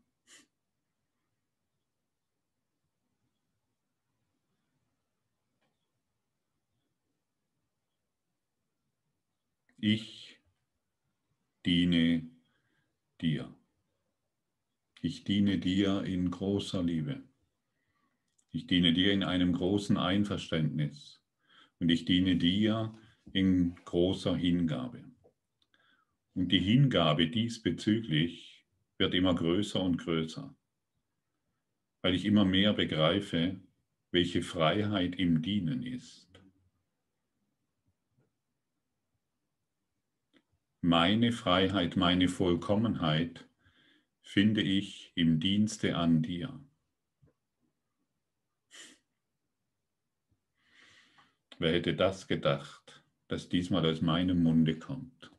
Ich 9.78 10.38
diene 11.66 12.30
dir. 13.20 13.52
Ich 15.00 15.24
diene 15.24 15.58
dir 15.58 16.04
in 16.04 16.30
großer 16.30 16.82
Liebe. 16.82 17.22
Ich 18.52 18.66
diene 18.66 18.92
dir 18.92 19.12
in 19.12 19.24
einem 19.24 19.52
großen 19.52 19.96
Einverständnis. 19.96 21.20
Und 21.80 21.88
ich 21.88 22.04
diene 22.04 22.36
dir 22.36 22.96
in 23.32 23.74
großer 23.84 24.36
Hingabe. 24.36 25.11
Und 26.34 26.48
die 26.48 26.60
Hingabe 26.60 27.28
diesbezüglich 27.28 28.64
wird 28.96 29.14
immer 29.14 29.34
größer 29.34 29.80
und 29.82 29.98
größer, 29.98 30.54
weil 32.00 32.14
ich 32.14 32.24
immer 32.24 32.44
mehr 32.44 32.72
begreife, 32.72 33.60
welche 34.10 34.42
Freiheit 34.42 35.16
im 35.16 35.42
Dienen 35.42 35.82
ist. 35.82 36.28
Meine 40.80 41.32
Freiheit, 41.32 41.96
meine 41.96 42.28
Vollkommenheit 42.28 43.46
finde 44.22 44.62
ich 44.62 45.12
im 45.14 45.38
Dienste 45.38 45.96
an 45.96 46.22
dir. 46.22 46.58
Wer 51.58 51.72
hätte 51.72 51.94
das 51.94 52.26
gedacht, 52.26 53.04
dass 53.28 53.48
diesmal 53.48 53.86
aus 53.86 54.00
meinem 54.00 54.42
Munde 54.42 54.78
kommt? 54.78 55.31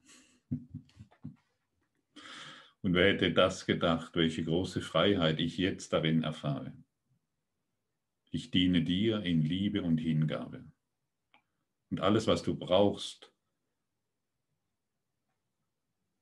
Und 2.81 2.93
wer 2.93 3.13
hätte 3.13 3.31
das 3.31 3.65
gedacht, 3.65 4.15
welche 4.15 4.43
große 4.43 4.81
Freiheit 4.81 5.39
ich 5.39 5.57
jetzt 5.57 5.93
darin 5.93 6.23
erfahre? 6.23 6.73
Ich 8.31 8.51
diene 8.51 8.83
dir 8.83 9.21
in 9.23 9.41
Liebe 9.41 9.83
und 9.83 9.99
Hingabe. 9.99 10.65
Und 11.91 12.01
alles, 12.01 12.27
was 12.27 12.43
du 12.43 12.55
brauchst, 12.55 13.31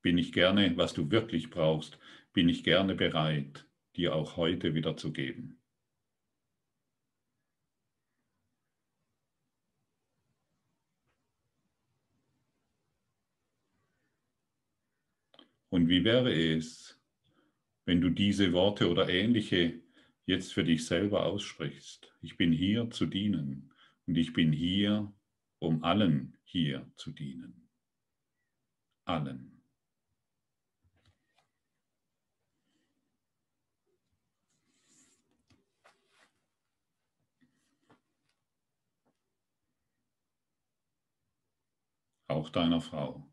bin 0.01 0.17
ich 0.17 0.33
gerne, 0.33 0.75
was 0.77 0.93
du 0.93 1.09
wirklich 1.09 1.49
brauchst, 1.49 1.97
bin 2.33 2.49
ich 2.49 2.63
gerne 2.63 2.95
bereit, 2.95 3.65
dir 3.95 4.15
auch 4.15 4.37
heute 4.37 4.73
wieder 4.73 4.97
zu 4.97 5.13
geben. 5.13 5.60
Und 15.71 15.87
wie 15.87 16.03
wäre 16.03 16.33
es, 16.33 16.99
wenn 17.85 18.01
du 18.01 18.09
diese 18.09 18.51
Worte 18.51 18.89
oder 18.89 19.07
ähnliche 19.07 19.81
jetzt 20.25 20.53
für 20.53 20.65
dich 20.65 20.85
selber 20.85 21.25
aussprichst? 21.25 22.13
Ich 22.21 22.35
bin 22.35 22.51
hier 22.51 22.89
zu 22.89 23.05
dienen 23.05 23.73
und 24.05 24.17
ich 24.17 24.33
bin 24.33 24.51
hier, 24.51 25.13
um 25.59 25.81
allen 25.85 26.37
hier 26.43 26.91
zu 26.97 27.11
dienen. 27.11 27.69
Allen. 29.05 29.63
Auch 42.27 42.49
deiner 42.49 42.81
Frau. 42.81 43.30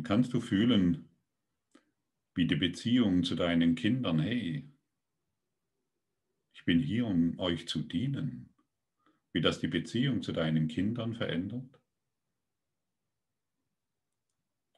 Und 0.00 0.04
kannst 0.04 0.32
du 0.32 0.40
fühlen, 0.40 1.10
wie 2.34 2.46
die 2.46 2.56
Beziehung 2.56 3.22
zu 3.22 3.34
deinen 3.34 3.74
Kindern, 3.74 4.18
hey, 4.18 4.66
ich 6.54 6.64
bin 6.64 6.80
hier, 6.80 7.04
um 7.04 7.38
euch 7.38 7.68
zu 7.68 7.82
dienen, 7.82 8.48
wie 9.34 9.42
das 9.42 9.60
die 9.60 9.68
Beziehung 9.68 10.22
zu 10.22 10.32
deinen 10.32 10.68
Kindern 10.68 11.14
verändert? 11.14 11.78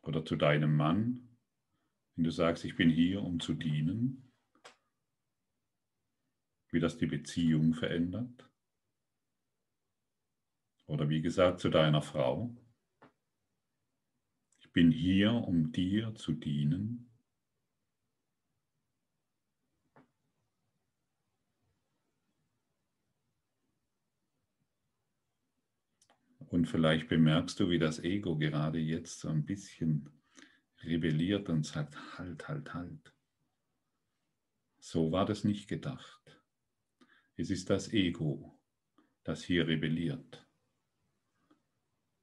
Oder 0.00 0.24
zu 0.24 0.34
deinem 0.34 0.74
Mann, 0.74 1.38
wenn 2.16 2.24
du 2.24 2.32
sagst, 2.32 2.64
ich 2.64 2.74
bin 2.74 2.90
hier, 2.90 3.22
um 3.22 3.38
zu 3.38 3.54
dienen, 3.54 4.28
wie 6.72 6.80
das 6.80 6.98
die 6.98 7.06
Beziehung 7.06 7.74
verändert? 7.74 8.50
Oder 10.86 11.08
wie 11.08 11.22
gesagt, 11.22 11.60
zu 11.60 11.68
deiner 11.68 12.02
Frau, 12.02 12.56
bin 14.72 14.90
hier, 14.90 15.32
um 15.32 15.72
dir 15.72 16.14
zu 16.14 16.32
dienen. 16.32 17.08
Und 26.48 26.66
vielleicht 26.66 27.08
bemerkst 27.08 27.58
du, 27.60 27.70
wie 27.70 27.78
das 27.78 27.98
Ego 28.04 28.36
gerade 28.36 28.78
jetzt 28.78 29.20
so 29.20 29.28
ein 29.28 29.46
bisschen 29.46 30.10
rebelliert 30.82 31.48
und 31.48 31.64
sagt, 31.64 31.96
halt, 32.18 32.46
halt, 32.46 32.74
halt. 32.74 33.14
So 34.78 35.12
war 35.12 35.24
das 35.24 35.44
nicht 35.44 35.68
gedacht. 35.68 36.42
Es 37.36 37.48
ist 37.50 37.70
das 37.70 37.92
Ego, 37.92 38.60
das 39.24 39.42
hier 39.44 39.66
rebelliert. 39.66 40.46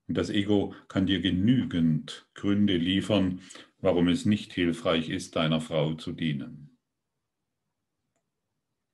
Und 0.10 0.18
das 0.18 0.32
Ego 0.32 0.74
kann 0.88 1.06
dir 1.06 1.22
genügend 1.22 2.28
Gründe 2.34 2.78
liefern, 2.78 3.42
warum 3.80 4.08
es 4.08 4.26
nicht 4.26 4.52
hilfreich 4.54 5.08
ist, 5.10 5.36
deiner 5.36 5.62
Frau 5.62 5.94
zu 5.94 6.14
dienen 6.14 6.76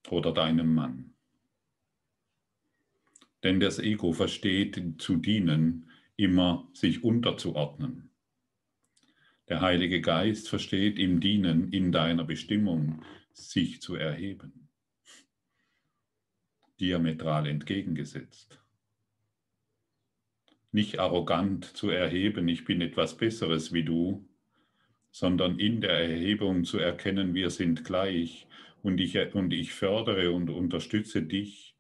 oder 0.10 0.34
deinem 0.34 0.76
Mann. 0.76 1.14
Denn 3.44 3.62
das 3.62 3.80
Ego 3.80 4.12
versteht 4.12 4.96
zu 4.98 5.16
dienen 5.16 5.90
immer 6.18 6.70
sich 6.74 7.02
unterzuordnen. 7.06 8.10
Der 9.48 9.62
Heilige 9.62 10.02
Geist 10.02 10.50
versteht 10.50 11.00
im 11.00 11.22
Dienen 11.22 11.72
in 11.72 11.94
deiner 11.94 12.26
Bestimmung 12.26 13.06
sich 13.32 13.82
zu 13.82 13.96
erheben. 13.96 14.68
Diametral 16.78 17.48
entgegengesetzt. 17.48 18.60
Nicht 20.76 21.00
arrogant 21.00 21.64
zu 21.64 21.90
erheben, 21.90 22.50
ich 22.50 22.66
bin 22.66 22.82
etwas 22.82 23.16
Besseres 23.16 23.72
wie 23.72 23.86
du, 23.86 24.28
sondern 25.10 25.58
in 25.58 25.80
der 25.80 25.92
Erhebung 25.92 26.66
zu 26.66 26.80
erkennen, 26.80 27.34
wir 27.34 27.50
sind 27.50 27.86
gleich 27.86 28.46
und 28.84 29.00
ich, 29.00 29.18
und 29.34 29.54
ich 29.54 29.72
fördere 29.72 30.34
und 30.34 30.50
unterstütze 30.50 31.24
dich 31.24 31.78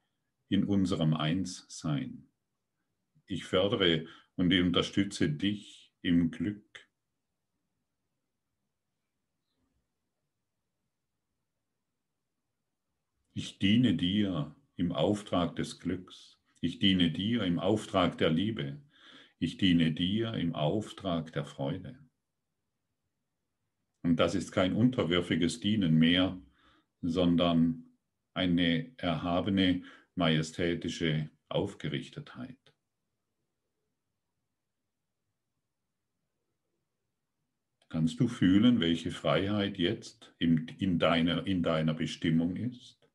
in 0.47 0.63
unserem 0.63 1.13
Einssein. 1.13 2.29
Ich 3.25 3.43
fördere 3.43 4.05
und 4.37 4.53
unterstütze 4.53 5.29
dich 5.29 5.91
im 6.01 6.31
Glück. 6.31 6.87
Ich 13.33 13.59
diene 13.59 13.95
dir 13.95 14.55
im 14.77 14.93
Auftrag 14.93 15.57
des 15.57 15.81
Glücks. 15.81 16.39
Ich 16.61 16.79
diene 16.79 17.11
dir 17.11 17.43
im 17.43 17.59
Auftrag 17.59 18.17
der 18.17 18.29
Liebe. 18.29 18.84
Ich 19.39 19.57
diene 19.57 19.91
dir 19.91 20.33
im 20.33 20.55
Auftrag 20.55 21.33
der 21.33 21.45
Freude. 21.45 21.99
Und 24.03 24.17
das 24.17 24.35
ist 24.35 24.51
kein 24.51 24.73
unterwürfiges 24.73 25.59
Dienen 25.59 25.95
mehr, 25.95 26.39
sondern 27.01 27.97
eine 28.33 28.93
erhabene 28.97 29.83
majestätische 30.15 31.29
Aufgerichtetheit. 31.49 32.57
Kannst 37.89 38.19
du 38.19 38.27
fühlen, 38.27 38.79
welche 38.79 39.11
Freiheit 39.11 39.77
jetzt 39.77 40.35
in, 40.37 40.67
in, 40.79 40.99
deiner, 40.99 41.47
in 41.47 41.63
deiner 41.63 41.93
Bestimmung 41.93 42.57
ist? 42.57 43.09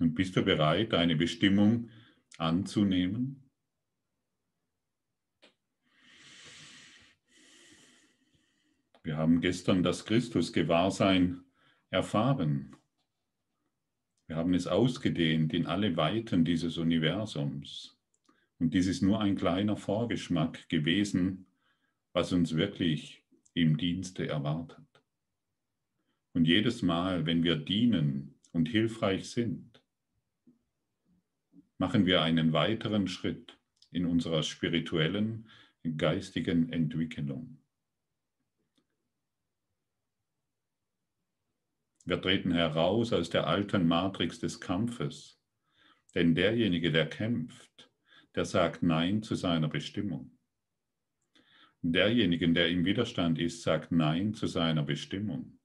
Und 0.00 0.14
bist 0.14 0.36
du 0.36 0.44
bereit, 0.44 0.92
deine 0.92 1.16
Bestimmung 1.16 1.90
anzunehmen? 2.36 3.48
Wir 9.02 9.16
haben 9.16 9.40
gestern 9.40 9.82
das 9.82 10.04
Christusgewahrsein 10.04 11.42
erfahren. 11.90 12.76
Wir 14.26 14.36
haben 14.36 14.52
es 14.52 14.66
ausgedehnt 14.66 15.54
in 15.54 15.66
alle 15.66 15.96
Weiten 15.96 16.44
dieses 16.44 16.76
Universums. 16.76 17.98
Und 18.58 18.74
dies 18.74 18.86
ist 18.86 19.02
nur 19.02 19.20
ein 19.20 19.36
kleiner 19.36 19.76
Vorgeschmack 19.76 20.68
gewesen, 20.68 21.46
was 22.12 22.32
uns 22.32 22.54
wirklich 22.56 23.24
im 23.54 23.78
Dienste 23.78 24.28
erwartet. 24.28 24.84
Und 26.34 26.44
jedes 26.44 26.82
Mal, 26.82 27.24
wenn 27.24 27.42
wir 27.42 27.56
dienen 27.56 28.34
und 28.52 28.68
hilfreich 28.68 29.30
sind, 29.30 29.67
machen 31.78 32.06
wir 32.06 32.22
einen 32.22 32.52
weiteren 32.52 33.08
Schritt 33.08 33.58
in 33.90 34.04
unserer 34.04 34.42
spirituellen, 34.42 35.48
geistigen 35.96 36.70
Entwicklung. 36.72 37.58
Wir 42.04 42.20
treten 42.20 42.52
heraus 42.52 43.12
aus 43.12 43.30
der 43.30 43.46
alten 43.46 43.86
Matrix 43.86 44.38
des 44.38 44.60
Kampfes. 44.60 45.38
Denn 46.14 46.34
derjenige, 46.34 46.90
der 46.90 47.06
kämpft, 47.08 47.90
der 48.34 48.44
sagt 48.44 48.82
Nein 48.82 49.22
zu 49.22 49.34
seiner 49.34 49.68
Bestimmung. 49.68 50.38
Derjenige, 51.82 52.50
der 52.52 52.68
im 52.68 52.84
Widerstand 52.84 53.38
ist, 53.38 53.62
sagt 53.62 53.92
Nein 53.92 54.34
zu 54.34 54.46
seiner 54.46 54.82
Bestimmung. 54.82 55.57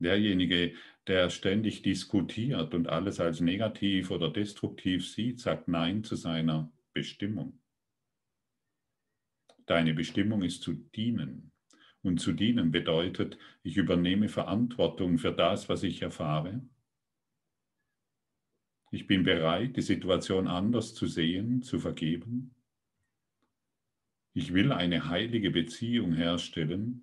Derjenige, 0.00 0.74
der 1.06 1.28
ständig 1.28 1.82
diskutiert 1.82 2.74
und 2.74 2.88
alles 2.88 3.20
als 3.20 3.40
negativ 3.40 4.10
oder 4.10 4.30
destruktiv 4.30 5.06
sieht, 5.06 5.40
sagt 5.40 5.68
Nein 5.68 6.04
zu 6.04 6.16
seiner 6.16 6.72
Bestimmung. 6.94 7.60
Deine 9.66 9.92
Bestimmung 9.94 10.42
ist 10.42 10.62
zu 10.62 10.72
dienen, 10.72 11.52
und 12.02 12.18
zu 12.18 12.32
dienen 12.32 12.70
bedeutet, 12.70 13.36
ich 13.62 13.76
übernehme 13.76 14.30
Verantwortung 14.30 15.18
für 15.18 15.32
das, 15.32 15.68
was 15.68 15.82
ich 15.82 16.00
erfahre. 16.00 16.66
Ich 18.90 19.06
bin 19.06 19.22
bereit, 19.22 19.76
die 19.76 19.82
Situation 19.82 20.48
anders 20.48 20.94
zu 20.94 21.06
sehen, 21.06 21.62
zu 21.62 21.78
vergeben. 21.78 22.54
Ich 24.32 24.54
will 24.54 24.72
eine 24.72 25.08
heilige 25.08 25.50
Beziehung 25.50 26.14
herstellen 26.14 27.02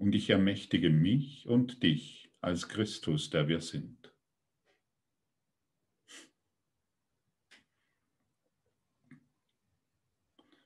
und 0.00 0.14
ich 0.14 0.30
ermächtige 0.30 0.88
mich 0.88 1.46
und 1.46 1.82
dich 1.82 2.32
als 2.40 2.70
Christus, 2.70 3.28
der 3.28 3.48
wir 3.48 3.60
sind. 3.60 4.14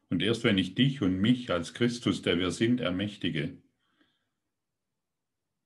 Und 0.08 0.22
erst 0.22 0.44
wenn 0.44 0.56
ich 0.56 0.76
dich 0.76 1.02
und 1.02 1.20
mich 1.20 1.50
als 1.50 1.74
Christus, 1.74 2.22
der 2.22 2.38
wir 2.38 2.52
sind, 2.52 2.80
ermächtige, 2.80 3.60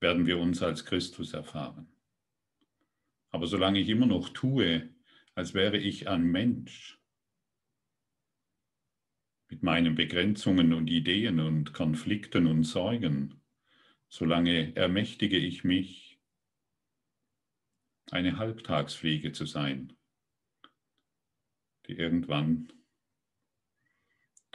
werden 0.01 0.25
wir 0.25 0.39
uns 0.39 0.63
als 0.63 0.87
Christus 0.87 1.35
erfahren. 1.35 1.93
Aber 3.31 3.47
solange 3.47 3.81
ich 3.81 3.91
immer 3.91 4.07
noch 4.07 4.31
tue, 4.31 4.89
als 5.35 5.53
wäre 5.53 5.77
ich 5.77 6.09
ein 6.09 6.23
Mensch, 6.25 6.99
mit 9.51 9.63
meinen 9.63 9.95
Begrenzungen 9.95 10.73
und 10.73 10.89
Ideen 10.89 11.41
und 11.41 11.75
Konflikten 11.75 12.47
und 12.47 12.65
Sorgen, 12.65 13.39
solange 14.09 14.75
ermächtige 14.77 15.37
ich 15.37 15.65
mich, 15.65 16.19
eine 18.11 18.39
Halbtagsfliege 18.39 19.33
zu 19.33 19.45
sein, 19.45 19.93
die 21.87 21.93
irgendwann 21.93 22.73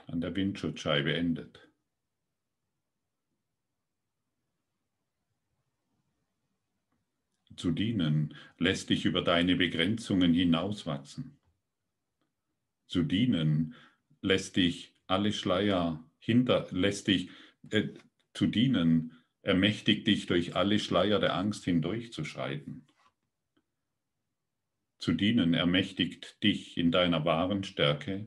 an 0.07 0.21
der 0.21 0.35
Windschutzscheibe 0.35 1.13
endet. 1.13 1.67
Zu 7.55 7.71
dienen 7.71 8.35
lässt 8.57 8.89
dich 8.89 9.05
über 9.05 9.21
deine 9.21 9.55
Begrenzungen 9.55 10.33
hinauswachsen. 10.33 11.37
Zu 12.87 13.03
dienen 13.03 13.75
lässt 14.21 14.55
dich 14.55 14.95
alle 15.07 15.31
Schleier 15.31 16.03
hinter, 16.17 16.67
lässt 16.71 17.07
dich 17.07 17.29
äh, 17.69 17.89
zu 18.33 18.47
dienen, 18.47 19.22
ermächtigt 19.43 20.08
dich 20.08 20.25
durch 20.25 20.56
alle 20.56 20.79
Schleier 20.79 21.19
der 21.19 21.36
Angst 21.36 21.65
hindurchzuschreiten. 21.65 22.88
Zu 24.97 25.13
dienen 25.13 25.53
ermächtigt 25.53 26.41
dich 26.43 26.77
in 26.77 26.91
deiner 26.91 27.25
wahren 27.25 27.65
Stärke 27.65 28.25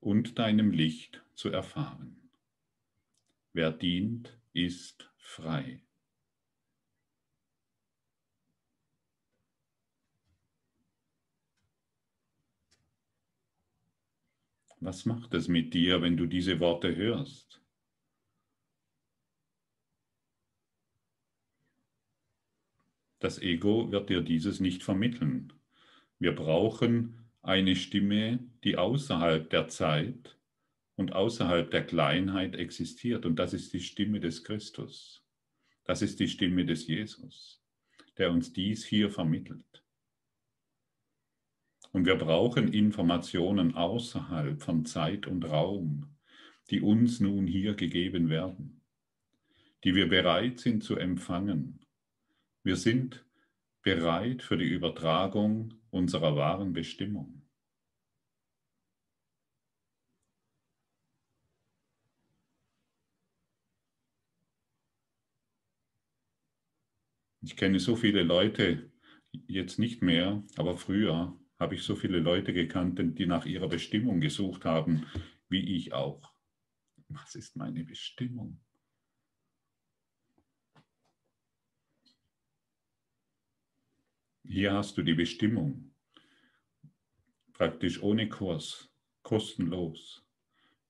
und 0.00 0.38
deinem 0.38 0.70
Licht 0.70 1.24
zu 1.34 1.48
erfahren. 1.48 2.30
Wer 3.54 3.72
dient, 3.72 4.38
ist 4.52 5.10
frei. 5.16 5.80
Was 14.78 15.06
macht 15.06 15.32
es 15.32 15.48
mit 15.48 15.72
dir, 15.72 16.02
wenn 16.02 16.18
du 16.18 16.26
diese 16.26 16.60
Worte 16.60 16.94
hörst? 16.94 17.65
Das 23.26 23.42
Ego 23.42 23.90
wird 23.90 24.08
dir 24.08 24.22
dieses 24.22 24.60
nicht 24.60 24.84
vermitteln. 24.84 25.52
Wir 26.20 26.32
brauchen 26.32 27.26
eine 27.42 27.74
Stimme, 27.74 28.38
die 28.62 28.76
außerhalb 28.76 29.50
der 29.50 29.66
Zeit 29.66 30.38
und 30.94 31.12
außerhalb 31.12 31.68
der 31.68 31.84
Kleinheit 31.84 32.54
existiert. 32.54 33.26
Und 33.26 33.40
das 33.40 33.52
ist 33.52 33.72
die 33.72 33.80
Stimme 33.80 34.20
des 34.20 34.44
Christus. 34.44 35.26
Das 35.82 36.02
ist 36.02 36.20
die 36.20 36.28
Stimme 36.28 36.64
des 36.66 36.86
Jesus, 36.86 37.60
der 38.16 38.30
uns 38.30 38.52
dies 38.52 38.84
hier 38.84 39.10
vermittelt. 39.10 39.82
Und 41.90 42.06
wir 42.06 42.14
brauchen 42.14 42.72
Informationen 42.72 43.74
außerhalb 43.74 44.62
von 44.62 44.84
Zeit 44.84 45.26
und 45.26 45.44
Raum, 45.46 46.14
die 46.70 46.80
uns 46.80 47.18
nun 47.18 47.48
hier 47.48 47.74
gegeben 47.74 48.28
werden, 48.28 48.82
die 49.82 49.96
wir 49.96 50.08
bereit 50.08 50.60
sind 50.60 50.84
zu 50.84 50.94
empfangen. 50.94 51.80
Wir 52.66 52.74
sind 52.74 53.24
bereit 53.82 54.42
für 54.42 54.56
die 54.56 54.64
Übertragung 54.64 55.74
unserer 55.90 56.34
wahren 56.34 56.72
Bestimmung. 56.72 57.46
Ich 67.40 67.56
kenne 67.56 67.78
so 67.78 67.94
viele 67.94 68.24
Leute, 68.24 68.90
jetzt 69.46 69.78
nicht 69.78 70.02
mehr, 70.02 70.42
aber 70.56 70.76
früher 70.76 71.38
habe 71.60 71.76
ich 71.76 71.84
so 71.84 71.94
viele 71.94 72.18
Leute 72.18 72.52
gekannt, 72.52 72.98
die 73.16 73.26
nach 73.26 73.46
ihrer 73.46 73.68
Bestimmung 73.68 74.20
gesucht 74.20 74.64
haben, 74.64 75.06
wie 75.48 75.76
ich 75.76 75.92
auch. 75.92 76.34
Was 77.10 77.36
ist 77.36 77.54
meine 77.54 77.84
Bestimmung? 77.84 78.65
Hier 84.48 84.72
hast 84.72 84.96
du 84.96 85.02
die 85.02 85.14
Bestimmung, 85.14 85.92
praktisch 87.52 88.02
ohne 88.02 88.28
Kurs, 88.28 88.88
kostenlos. 89.22 90.24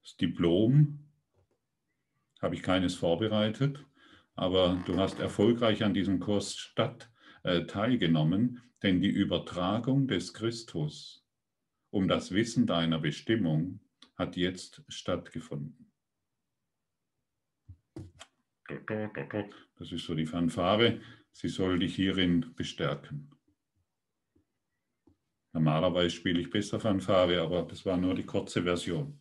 Das 0.02 0.16
Diplom 0.18 0.98
habe 2.40 2.54
ich 2.54 2.62
keines 2.62 2.94
vorbereitet, 2.94 3.84
aber 4.34 4.82
du 4.86 4.98
hast 4.98 5.20
erfolgreich 5.20 5.82
an 5.84 5.94
diesem 5.94 6.20
Kurs 6.20 6.54
statt, 6.54 7.10
äh, 7.44 7.64
teilgenommen, 7.64 8.62
denn 8.82 9.00
die 9.00 9.08
Übertragung 9.08 10.06
des 10.06 10.34
Christus 10.34 11.24
um 11.90 12.08
das 12.08 12.32
Wissen 12.32 12.66
deiner 12.66 12.98
Bestimmung 12.98 13.80
hat 14.16 14.36
jetzt 14.36 14.82
stattgefunden. 14.88 15.90
Das 19.78 19.92
ist 19.92 20.04
so 20.04 20.14
die 20.14 20.26
Fanfare. 20.26 21.00
Sie 21.32 21.48
soll 21.48 21.78
dich 21.78 21.94
hierin 21.94 22.52
bestärken. 22.54 23.35
Normalerweise 25.56 26.10
spiele 26.14 26.40
ich 26.40 26.50
besser 26.50 26.78
Fanfare, 26.78 27.40
aber 27.40 27.62
das 27.62 27.86
war 27.86 27.96
nur 27.96 28.14
die 28.14 28.26
kurze 28.26 28.62
Version. 28.62 29.18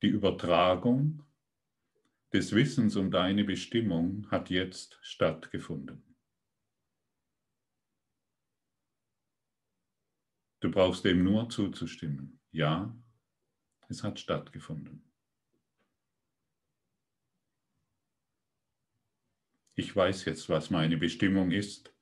Die 0.00 0.08
Übertragung 0.08 1.22
des 2.32 2.54
Wissens 2.54 2.96
um 2.96 3.10
deine 3.10 3.44
Bestimmung 3.44 4.26
hat 4.30 4.48
jetzt 4.48 4.98
stattgefunden. 5.02 6.16
Du 10.60 10.70
brauchst 10.70 11.04
dem 11.04 11.22
nur 11.22 11.50
zuzustimmen. 11.50 12.40
Ja, 12.50 12.96
es 13.90 14.02
hat 14.02 14.18
stattgefunden. 14.20 15.04
Ich 19.74 19.94
weiß 19.94 20.24
jetzt, 20.24 20.48
was 20.48 20.70
meine 20.70 20.96
Bestimmung 20.96 21.50
ist 21.50 21.94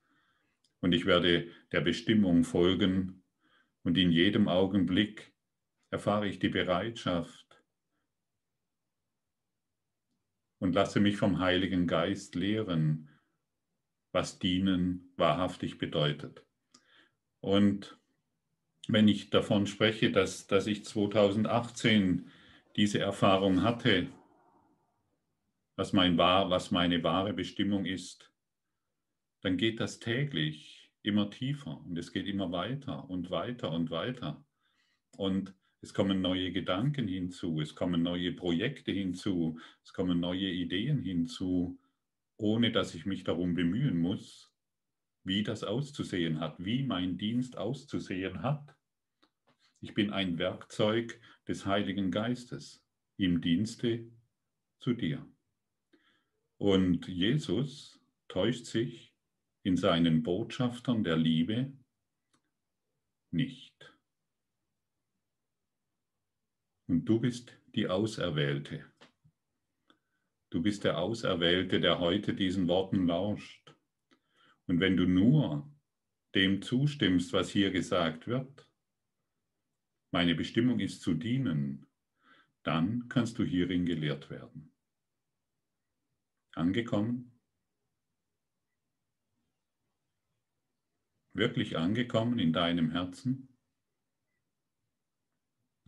und 0.80 0.92
ich 0.92 1.06
werde 1.06 1.50
der 1.72 1.80
Bestimmung 1.80 2.44
folgen 2.44 3.22
und 3.82 3.96
in 3.98 4.10
jedem 4.10 4.48
Augenblick 4.48 5.32
erfahre 5.90 6.28
ich 6.28 6.38
die 6.38 6.48
Bereitschaft 6.48 7.46
und 10.58 10.74
lasse 10.74 11.00
mich 11.00 11.16
vom 11.16 11.38
Heiligen 11.38 11.86
Geist 11.86 12.34
lehren, 12.34 13.08
was 14.12 14.38
dienen 14.38 15.12
wahrhaftig 15.16 15.78
bedeutet. 15.78 16.44
Und 17.40 17.98
wenn 18.88 19.08
ich 19.08 19.30
davon 19.30 19.66
spreche, 19.66 20.10
dass, 20.10 20.46
dass 20.46 20.66
ich 20.66 20.84
2018 20.84 22.30
diese 22.76 22.98
Erfahrung 22.98 23.62
hatte, 23.62 24.08
was, 25.76 25.92
mein, 25.92 26.16
was 26.16 26.70
meine 26.70 27.02
wahre 27.02 27.32
Bestimmung 27.32 27.84
ist, 27.84 28.32
dann 29.46 29.58
geht 29.58 29.78
das 29.78 30.00
täglich 30.00 30.90
immer 31.02 31.30
tiefer 31.30 31.80
und 31.86 31.96
es 31.96 32.12
geht 32.12 32.26
immer 32.26 32.50
weiter 32.50 33.08
und 33.08 33.30
weiter 33.30 33.70
und 33.70 33.90
weiter. 33.92 34.44
Und 35.16 35.54
es 35.80 35.94
kommen 35.94 36.20
neue 36.20 36.50
Gedanken 36.50 37.06
hinzu, 37.06 37.60
es 37.60 37.76
kommen 37.76 38.02
neue 38.02 38.32
Projekte 38.32 38.90
hinzu, 38.90 39.60
es 39.84 39.92
kommen 39.92 40.18
neue 40.18 40.50
Ideen 40.50 41.00
hinzu, 41.00 41.78
ohne 42.36 42.72
dass 42.72 42.96
ich 42.96 43.06
mich 43.06 43.22
darum 43.22 43.54
bemühen 43.54 43.96
muss, 43.96 44.52
wie 45.22 45.44
das 45.44 45.62
auszusehen 45.62 46.40
hat, 46.40 46.56
wie 46.58 46.82
mein 46.82 47.16
Dienst 47.16 47.56
auszusehen 47.56 48.42
hat. 48.42 48.74
Ich 49.80 49.94
bin 49.94 50.12
ein 50.12 50.38
Werkzeug 50.38 51.20
des 51.46 51.66
Heiligen 51.66 52.10
Geistes 52.10 52.84
im 53.16 53.40
Dienste 53.40 54.10
zu 54.80 54.92
dir. 54.94 55.24
Und 56.58 57.06
Jesus 57.06 58.00
täuscht 58.26 58.64
sich 58.64 59.05
in 59.66 59.76
seinen 59.76 60.22
Botschaftern 60.22 61.02
der 61.02 61.16
Liebe 61.16 61.72
nicht. 63.32 63.74
Und 66.86 67.04
du 67.04 67.18
bist 67.18 67.58
die 67.74 67.88
Auserwählte. 67.88 68.84
Du 70.50 70.62
bist 70.62 70.84
der 70.84 70.98
Auserwählte, 70.98 71.80
der 71.80 71.98
heute 71.98 72.32
diesen 72.32 72.68
Worten 72.68 73.08
lauscht. 73.08 73.74
Und 74.66 74.78
wenn 74.78 74.96
du 74.96 75.04
nur 75.04 75.68
dem 76.36 76.62
zustimmst, 76.62 77.32
was 77.32 77.50
hier 77.50 77.72
gesagt 77.72 78.28
wird, 78.28 78.70
meine 80.12 80.36
Bestimmung 80.36 80.78
ist 80.78 81.02
zu 81.02 81.14
dienen, 81.14 81.88
dann 82.62 83.08
kannst 83.08 83.36
du 83.40 83.42
hierin 83.42 83.84
gelehrt 83.84 84.30
werden. 84.30 84.72
Angekommen? 86.54 87.35
Wirklich 91.36 91.76
angekommen 91.76 92.38
in 92.38 92.52
deinem 92.52 92.90
Herzen? 92.90 93.48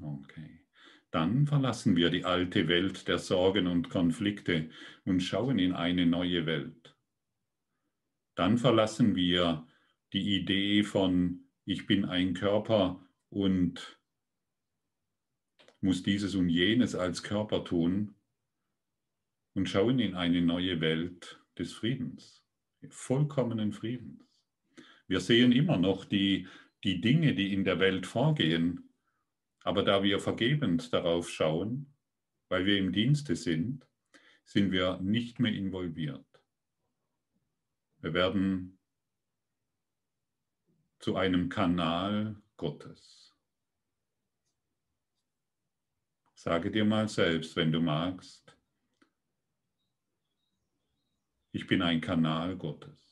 Okay. 0.00 0.64
Dann 1.10 1.46
verlassen 1.46 1.96
wir 1.96 2.10
die 2.10 2.24
alte 2.24 2.68
Welt 2.68 3.08
der 3.08 3.18
Sorgen 3.18 3.66
und 3.66 3.88
Konflikte 3.88 4.70
und 5.04 5.20
schauen 5.20 5.58
in 5.58 5.72
eine 5.72 6.06
neue 6.06 6.44
Welt. 6.44 6.96
Dann 8.34 8.58
verlassen 8.58 9.16
wir 9.16 9.66
die 10.12 10.36
Idee 10.36 10.84
von, 10.84 11.48
ich 11.64 11.86
bin 11.86 12.04
ein 12.04 12.34
Körper 12.34 13.04
und 13.30 13.98
muss 15.80 16.02
dieses 16.02 16.34
und 16.34 16.48
jenes 16.48 16.94
als 16.94 17.22
Körper 17.22 17.64
tun 17.64 18.14
und 19.54 19.68
schauen 19.68 19.98
in 19.98 20.14
eine 20.14 20.42
neue 20.42 20.80
Welt 20.80 21.42
des 21.58 21.72
Friedens, 21.72 22.44
vollkommenen 22.90 23.72
Friedens. 23.72 24.27
Wir 25.08 25.20
sehen 25.20 25.52
immer 25.52 25.78
noch 25.78 26.04
die, 26.04 26.46
die 26.84 27.00
Dinge, 27.00 27.34
die 27.34 27.52
in 27.52 27.64
der 27.64 27.80
Welt 27.80 28.06
vorgehen, 28.06 28.94
aber 29.64 29.82
da 29.82 30.02
wir 30.02 30.20
vergebend 30.20 30.92
darauf 30.92 31.28
schauen, 31.30 31.94
weil 32.48 32.66
wir 32.66 32.78
im 32.78 32.92
Dienste 32.92 33.34
sind, 33.34 33.86
sind 34.44 34.70
wir 34.70 34.98
nicht 34.98 35.40
mehr 35.40 35.52
involviert. 35.52 36.26
Wir 38.00 38.14
werden 38.14 38.78
zu 41.00 41.16
einem 41.16 41.48
Kanal 41.48 42.40
Gottes. 42.56 43.36
Sage 46.34 46.70
dir 46.70 46.84
mal 46.84 47.08
selbst, 47.08 47.56
wenn 47.56 47.72
du 47.72 47.80
magst, 47.80 48.56
ich 51.52 51.66
bin 51.66 51.82
ein 51.82 52.00
Kanal 52.00 52.56
Gottes. 52.56 53.07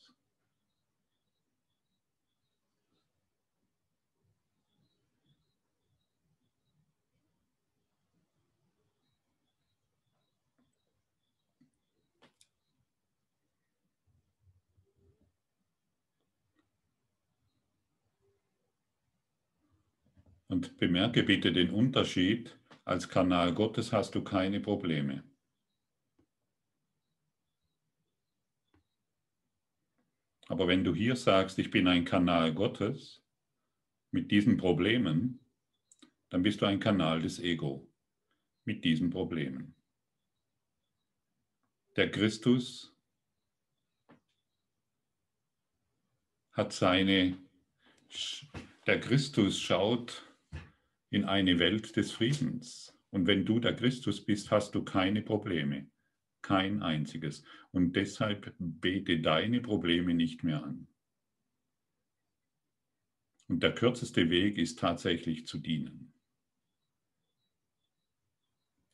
Und 20.48 20.78
bemerke 20.78 21.22
bitte 21.22 21.52
den 21.52 21.70
Unterschied. 21.70 22.56
Als 22.84 23.08
Kanal 23.08 23.52
Gottes 23.52 23.92
hast 23.92 24.14
du 24.14 24.22
keine 24.22 24.60
Probleme. 24.60 25.24
Aber 30.48 30.68
wenn 30.68 30.84
du 30.84 30.94
hier 30.94 31.16
sagst, 31.16 31.58
ich 31.58 31.70
bin 31.70 31.88
ein 31.88 32.04
Kanal 32.04 32.54
Gottes 32.54 33.24
mit 34.12 34.30
diesen 34.30 34.56
Problemen, 34.56 35.40
dann 36.28 36.42
bist 36.42 36.60
du 36.60 36.66
ein 36.66 36.78
Kanal 36.78 37.22
des 37.22 37.40
Ego 37.40 37.88
mit 38.64 38.84
diesen 38.84 39.10
Problemen. 39.10 39.74
Der 41.96 42.10
Christus 42.10 42.94
hat 46.52 46.72
seine, 46.72 47.36
der 48.86 49.00
Christus 49.00 49.58
schaut 49.58 50.25
in 51.10 51.24
eine 51.24 51.58
Welt 51.58 51.96
des 51.96 52.12
Friedens. 52.12 52.96
Und 53.10 53.26
wenn 53.26 53.44
du 53.44 53.60
der 53.60 53.74
Christus 53.74 54.24
bist, 54.24 54.50
hast 54.50 54.74
du 54.74 54.84
keine 54.84 55.22
Probleme. 55.22 55.90
Kein 56.42 56.82
einziges. 56.82 57.44
Und 57.72 57.96
deshalb 57.96 58.54
bete 58.58 59.20
deine 59.20 59.60
Probleme 59.60 60.14
nicht 60.14 60.44
mehr 60.44 60.62
an. 60.62 60.86
Und 63.48 63.62
der 63.62 63.74
kürzeste 63.74 64.28
Weg 64.30 64.58
ist 64.58 64.78
tatsächlich 64.78 65.46
zu 65.46 65.58
dienen. 65.58 66.12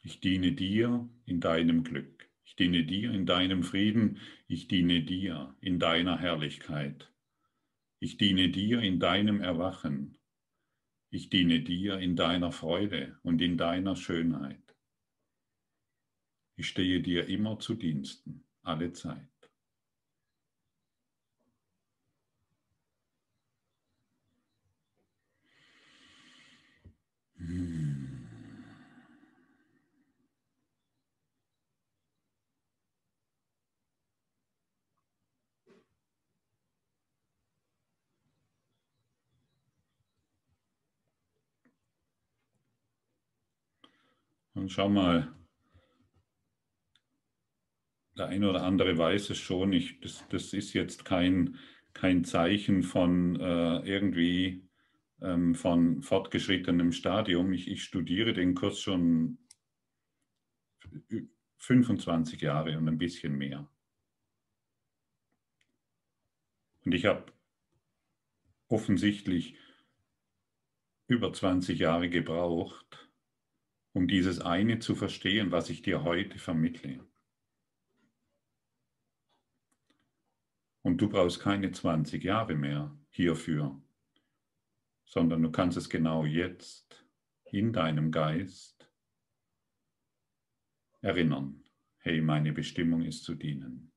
Ich 0.02 0.20
diene 0.20 0.52
dir 0.52 1.08
in 1.26 1.40
deinem 1.40 1.84
Glück. 1.84 2.28
Ich 2.44 2.56
diene 2.56 2.84
dir 2.84 3.12
in 3.12 3.24
deinem 3.24 3.62
Frieden. 3.62 4.18
Ich 4.48 4.68
diene 4.68 5.02
dir 5.02 5.56
in 5.60 5.78
deiner 5.78 6.18
Herrlichkeit. 6.18 7.10
Ich 7.98 8.16
diene 8.18 8.50
dir 8.50 8.80
in 8.80 8.98
deinem 8.98 9.40
Erwachen. 9.40 10.18
Ich 11.14 11.28
diene 11.28 11.60
dir 11.60 11.98
in 11.98 12.16
deiner 12.16 12.52
Freude 12.52 13.18
und 13.22 13.42
in 13.42 13.58
deiner 13.58 13.96
Schönheit. 13.96 14.74
Ich 16.56 16.68
stehe 16.68 17.02
dir 17.02 17.28
immer 17.28 17.58
zu 17.58 17.74
Diensten, 17.74 18.44
alle 18.62 18.94
Zeit. 18.94 19.28
Hmm. 27.36 27.71
Und 44.62 44.70
schau 44.70 44.88
mal, 44.88 45.34
der 48.16 48.26
eine 48.28 48.48
oder 48.48 48.62
andere 48.62 48.96
weiß 48.96 49.30
es 49.30 49.38
schon, 49.38 49.72
ich, 49.72 49.98
das, 49.98 50.24
das 50.28 50.52
ist 50.52 50.72
jetzt 50.72 51.04
kein, 51.04 51.58
kein 51.94 52.22
Zeichen 52.22 52.84
von 52.84 53.34
äh, 53.40 53.78
irgendwie 53.80 54.68
ähm, 55.20 55.56
von 55.56 56.00
fortgeschrittenem 56.02 56.92
Stadium. 56.92 57.52
Ich, 57.52 57.68
ich 57.68 57.82
studiere 57.82 58.34
den 58.34 58.54
Kurs 58.54 58.78
schon 58.78 59.38
25 61.56 62.40
Jahre 62.40 62.78
und 62.78 62.86
ein 62.86 62.98
bisschen 62.98 63.36
mehr. 63.36 63.68
Und 66.84 66.94
ich 66.94 67.06
habe 67.06 67.32
offensichtlich 68.68 69.56
über 71.08 71.32
20 71.32 71.80
Jahre 71.80 72.08
gebraucht, 72.08 73.01
um 73.92 74.08
dieses 74.08 74.40
eine 74.40 74.78
zu 74.78 74.94
verstehen, 74.94 75.50
was 75.50 75.70
ich 75.70 75.82
dir 75.82 76.02
heute 76.02 76.38
vermittle. 76.38 77.06
Und 80.82 81.00
du 81.00 81.08
brauchst 81.08 81.40
keine 81.40 81.70
20 81.70 82.24
Jahre 82.24 82.54
mehr 82.54 82.96
hierfür, 83.10 83.80
sondern 85.04 85.42
du 85.42 85.50
kannst 85.50 85.76
es 85.76 85.88
genau 85.88 86.24
jetzt 86.24 87.06
in 87.44 87.72
deinem 87.72 88.10
Geist 88.10 88.90
erinnern. 91.00 91.62
Hey, 91.98 92.20
meine 92.20 92.52
Bestimmung 92.52 93.02
ist 93.02 93.22
zu 93.22 93.34
dienen. 93.34 93.92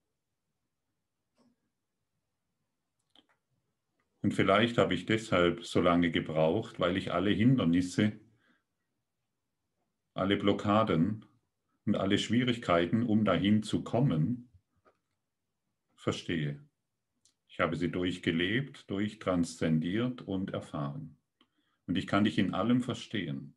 Und 4.21 4.33
vielleicht 4.33 4.77
habe 4.77 4.93
ich 4.93 5.05
deshalb 5.05 5.63
so 5.65 5.81
lange 5.81 6.11
gebraucht, 6.11 6.79
weil 6.79 6.97
ich 6.97 7.13
alle 7.13 7.29
Hindernisse 7.29 8.19
alle 10.15 10.37
Blockaden 10.37 11.25
und 11.85 11.95
alle 11.95 12.17
Schwierigkeiten, 12.17 13.03
um 13.03 13.25
dahin 13.25 13.61
zu 13.61 13.83
kommen, 13.83 14.49
verstehe. 15.95 16.65
Ich 17.47 17.59
habe 17.59 17.75
sie 17.75 17.91
durchgelebt, 17.91 18.89
durchtranszendiert 18.89 20.21
und 20.21 20.51
erfahren. 20.51 21.17
Und 21.85 21.97
ich 21.97 22.07
kann 22.07 22.23
dich 22.23 22.37
in 22.37 22.53
allem 22.53 22.81
verstehen, 22.81 23.55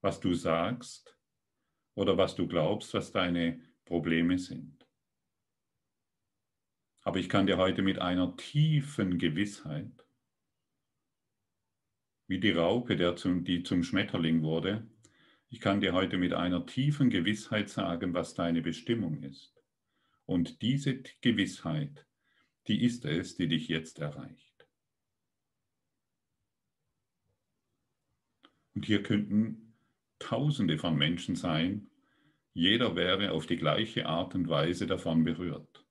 was 0.00 0.20
du 0.20 0.34
sagst 0.34 1.18
oder 1.94 2.16
was 2.16 2.36
du 2.36 2.46
glaubst, 2.46 2.94
was 2.94 3.10
deine 3.10 3.60
Probleme 3.84 4.38
sind. 4.38 4.86
Aber 7.02 7.18
ich 7.18 7.28
kann 7.28 7.46
dir 7.46 7.56
heute 7.56 7.82
mit 7.82 7.98
einer 7.98 8.36
tiefen 8.36 9.18
Gewissheit, 9.18 10.06
wie 12.26 12.38
die 12.38 12.52
Raupe, 12.52 12.96
der 12.96 13.16
zum, 13.16 13.44
die 13.44 13.62
zum 13.62 13.82
Schmetterling 13.82 14.42
wurde, 14.42 14.86
ich 15.50 15.60
kann 15.60 15.80
dir 15.80 15.94
heute 15.94 16.18
mit 16.18 16.34
einer 16.34 16.66
tiefen 16.66 17.08
Gewissheit 17.10 17.70
sagen, 17.70 18.12
was 18.12 18.34
deine 18.34 18.60
Bestimmung 18.60 19.22
ist. 19.22 19.62
Und 20.26 20.60
diese 20.60 21.02
Gewissheit, 21.22 22.06
die 22.66 22.84
ist 22.84 23.06
es, 23.06 23.36
die 23.36 23.48
dich 23.48 23.68
jetzt 23.68 23.98
erreicht. 23.98 24.68
Und 28.74 28.84
hier 28.84 29.02
könnten 29.02 29.74
Tausende 30.18 30.78
von 30.78 30.96
Menschen 30.96 31.36
sein, 31.36 31.90
jeder 32.52 32.96
wäre 32.96 33.30
auf 33.30 33.46
die 33.46 33.56
gleiche 33.56 34.06
Art 34.06 34.34
und 34.34 34.48
Weise 34.48 34.86
davon 34.86 35.22
berührt, 35.22 35.86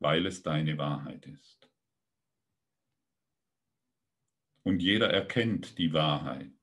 weil 0.00 0.26
es 0.26 0.42
deine 0.42 0.76
Wahrheit 0.78 1.26
ist. 1.26 1.70
Und 4.64 4.82
jeder 4.82 5.10
erkennt 5.10 5.78
die 5.78 5.92
Wahrheit 5.92 6.59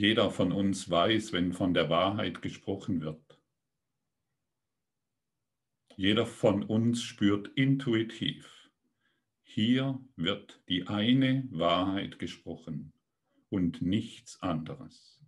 jeder 0.00 0.30
von 0.30 0.50
uns 0.50 0.88
weiß, 0.88 1.34
wenn 1.34 1.52
von 1.52 1.74
der 1.74 1.90
Wahrheit 1.90 2.40
gesprochen 2.40 3.02
wird. 3.02 3.38
Jeder 5.94 6.24
von 6.24 6.62
uns 6.62 7.02
spürt 7.02 7.48
intuitiv, 7.48 8.70
hier 9.42 10.02
wird 10.16 10.62
die 10.70 10.86
eine 10.86 11.46
Wahrheit 11.50 12.18
gesprochen 12.18 12.94
und 13.50 13.82
nichts 13.82 14.40
anderes. 14.40 15.20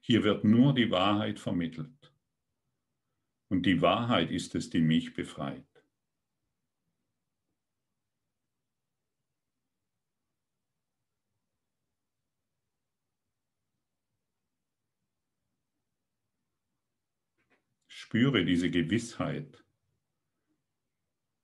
Hier 0.00 0.24
wird 0.24 0.42
nur 0.42 0.74
die 0.74 0.90
Wahrheit 0.90 1.38
vermittelt. 1.38 2.12
Und 3.48 3.66
die 3.66 3.80
Wahrheit 3.82 4.32
ist 4.32 4.56
es, 4.56 4.68
die 4.68 4.80
mich 4.80 5.14
befreit. 5.14 5.77
Spüre 18.08 18.42
diese 18.46 18.70
Gewissheit 18.70 19.62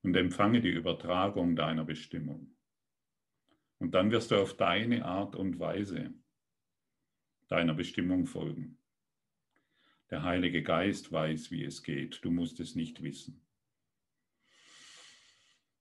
und 0.01 0.17
empfange 0.17 0.63
die 0.63 0.71
Übertragung 0.71 1.57
deiner 1.57 1.85
Bestimmung. 1.85 2.57
Und 3.81 3.93
dann 3.93 4.11
wirst 4.11 4.31
du 4.31 4.37
auf 4.41 4.57
deine 4.57 5.05
Art 5.05 5.37
und 5.37 5.59
Weise 5.59 6.15
deiner 7.49 7.75
Bestimmung 7.75 8.25
folgen. 8.25 8.79
Der 10.09 10.23
Heilige 10.23 10.63
Geist 10.63 11.13
weiß, 11.13 11.51
wie 11.51 11.65
es 11.65 11.83
geht. 11.83 12.25
Du 12.25 12.31
musst 12.31 12.61
es 12.61 12.75
nicht 12.75 13.03
wissen. 13.03 13.45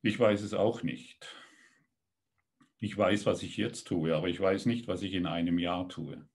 Ich 0.02 0.20
weiß 0.20 0.42
es 0.42 0.54
auch 0.54 0.84
nicht. 0.84 1.34
Ich 2.80 2.98
weiß, 2.98 3.26
was 3.26 3.42
ich 3.42 3.56
jetzt 3.56 3.88
tue, 3.88 4.14
aber 4.14 4.28
ich 4.28 4.42
weiß 4.42 4.66
nicht, 4.66 4.90
was 4.90 5.02
ich 5.02 5.14
in 5.14 5.28
einem 5.28 5.60
Jahr 5.60 5.88
tue. 5.88 6.28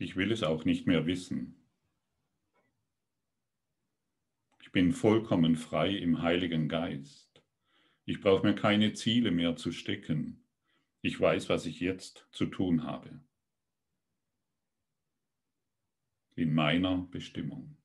Ich 0.00 0.16
will 0.16 0.32
es 0.32 0.42
auch 0.42 0.64
nicht 0.64 0.86
mehr 0.86 1.04
wissen. 1.04 1.62
Ich 4.62 4.72
bin 4.72 4.92
vollkommen 4.92 5.56
frei 5.56 5.94
im 5.94 6.22
Heiligen 6.22 6.70
Geist. 6.70 7.42
Ich 8.06 8.22
brauche 8.22 8.46
mir 8.46 8.54
keine 8.54 8.94
Ziele 8.94 9.30
mehr 9.30 9.56
zu 9.56 9.72
stecken. 9.72 10.42
Ich 11.02 11.20
weiß, 11.20 11.50
was 11.50 11.66
ich 11.66 11.80
jetzt 11.80 12.26
zu 12.32 12.46
tun 12.46 12.84
habe. 12.84 13.20
In 16.34 16.54
meiner 16.54 17.06
Bestimmung. 17.10 17.76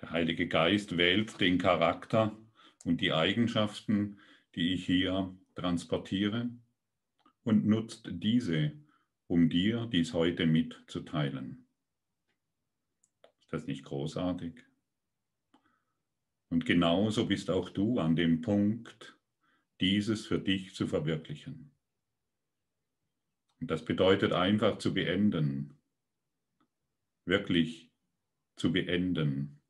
Der 0.00 0.12
Heilige 0.12 0.48
Geist 0.48 0.96
wählt 0.96 1.42
den 1.42 1.58
Charakter 1.58 2.34
und 2.84 3.02
die 3.02 3.12
Eigenschaften, 3.12 4.18
die 4.54 4.72
ich 4.72 4.86
hier 4.86 5.36
transportiere 5.54 6.48
und 7.44 7.66
nutzt 7.66 8.08
diese 8.10 8.81
um 9.32 9.48
dir 9.48 9.86
dies 9.90 10.12
heute 10.12 10.44
mitzuteilen. 10.44 11.66
Ist 13.40 13.50
das 13.50 13.66
nicht 13.66 13.82
großartig? 13.82 14.62
Und 16.50 16.66
genauso 16.66 17.24
bist 17.24 17.48
auch 17.48 17.70
du 17.70 17.98
an 17.98 18.14
dem 18.14 18.42
Punkt, 18.42 19.18
dieses 19.80 20.26
für 20.26 20.38
dich 20.38 20.74
zu 20.74 20.86
verwirklichen. 20.86 21.74
Und 23.58 23.70
das 23.70 23.86
bedeutet 23.86 24.34
einfach 24.34 24.76
zu 24.76 24.92
beenden, 24.92 25.80
wirklich 27.24 27.90
zu 28.56 28.70
beenden, 28.70 29.62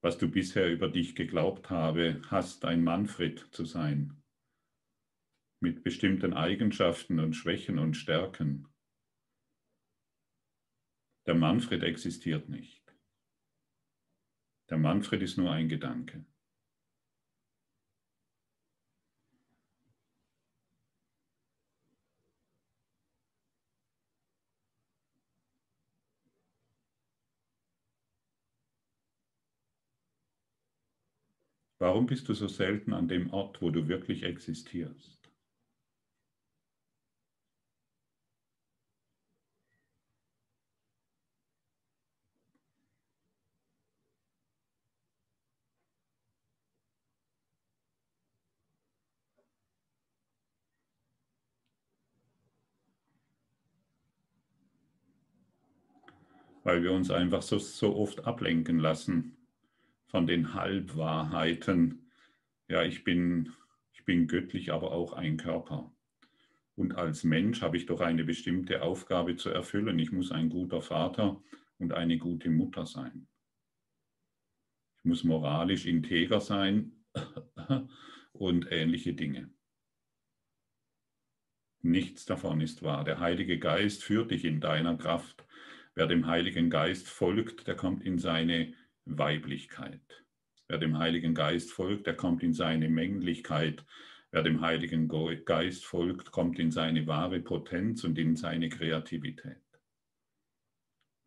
was 0.00 0.16
du 0.16 0.30
bisher 0.30 0.72
über 0.72 0.88
dich 0.88 1.14
geglaubt 1.14 1.68
habe, 1.68 2.22
hast, 2.28 2.64
ein 2.64 2.82
Manfred 2.82 3.46
zu 3.50 3.66
sein, 3.66 4.22
mit 5.60 5.84
bestimmten 5.84 6.32
Eigenschaften 6.32 7.20
und 7.20 7.34
Schwächen 7.34 7.78
und 7.78 7.92
Stärken. 7.92 8.69
Der 11.26 11.34
Manfred 11.34 11.82
existiert 11.82 12.48
nicht. 12.48 12.82
Der 14.70 14.78
Manfred 14.78 15.22
ist 15.22 15.36
nur 15.36 15.50
ein 15.50 15.68
Gedanke. 15.68 16.24
Warum 31.80 32.06
bist 32.06 32.28
du 32.28 32.34
so 32.34 32.46
selten 32.46 32.92
an 32.92 33.08
dem 33.08 33.30
Ort, 33.32 33.62
wo 33.62 33.70
du 33.70 33.88
wirklich 33.88 34.22
existierst? 34.22 35.19
Weil 56.70 56.84
wir 56.84 56.92
uns 56.92 57.10
einfach 57.10 57.42
so, 57.42 57.58
so 57.58 57.96
oft 57.96 58.26
ablenken 58.26 58.78
lassen 58.78 59.36
von 60.06 60.28
den 60.28 60.54
Halbwahrheiten. 60.54 62.12
Ja, 62.68 62.84
ich 62.84 63.02
bin, 63.02 63.52
ich 63.92 64.04
bin 64.04 64.28
göttlich, 64.28 64.72
aber 64.72 64.92
auch 64.92 65.12
ein 65.12 65.36
Körper. 65.36 65.92
Und 66.76 66.94
als 66.94 67.24
Mensch 67.24 67.60
habe 67.62 67.76
ich 67.76 67.86
doch 67.86 68.00
eine 68.00 68.22
bestimmte 68.22 68.82
Aufgabe 68.82 69.34
zu 69.34 69.48
erfüllen. 69.50 69.98
Ich 69.98 70.12
muss 70.12 70.30
ein 70.30 70.48
guter 70.48 70.80
Vater 70.80 71.42
und 71.78 71.92
eine 71.92 72.18
gute 72.18 72.50
Mutter 72.50 72.86
sein. 72.86 73.26
Ich 74.98 75.04
muss 75.04 75.24
moralisch 75.24 75.86
integer 75.86 76.40
sein 76.40 76.92
und 78.32 78.70
ähnliche 78.70 79.14
Dinge. 79.14 79.50
Nichts 81.82 82.26
davon 82.26 82.60
ist 82.60 82.84
wahr. 82.84 83.02
Der 83.02 83.18
Heilige 83.18 83.58
Geist 83.58 84.04
führt 84.04 84.30
dich 84.30 84.44
in 84.44 84.60
deiner 84.60 84.96
Kraft. 84.96 85.44
Wer 85.94 86.06
dem 86.06 86.26
Heiligen 86.26 86.70
Geist 86.70 87.08
folgt, 87.08 87.66
der 87.66 87.74
kommt 87.74 88.04
in 88.04 88.18
seine 88.18 88.74
Weiblichkeit. 89.04 90.24
Wer 90.68 90.78
dem 90.78 90.98
Heiligen 90.98 91.34
Geist 91.34 91.72
folgt, 91.72 92.06
der 92.06 92.14
kommt 92.14 92.42
in 92.42 92.54
seine 92.54 92.88
Männlichkeit. 92.88 93.84
Wer 94.30 94.42
dem 94.42 94.60
Heiligen 94.60 95.08
Geist 95.44 95.84
folgt, 95.84 96.30
kommt 96.30 96.60
in 96.60 96.70
seine 96.70 97.08
wahre 97.08 97.40
Potenz 97.40 98.04
und 98.04 98.16
in 98.18 98.36
seine 98.36 98.68
Kreativität. 98.68 99.56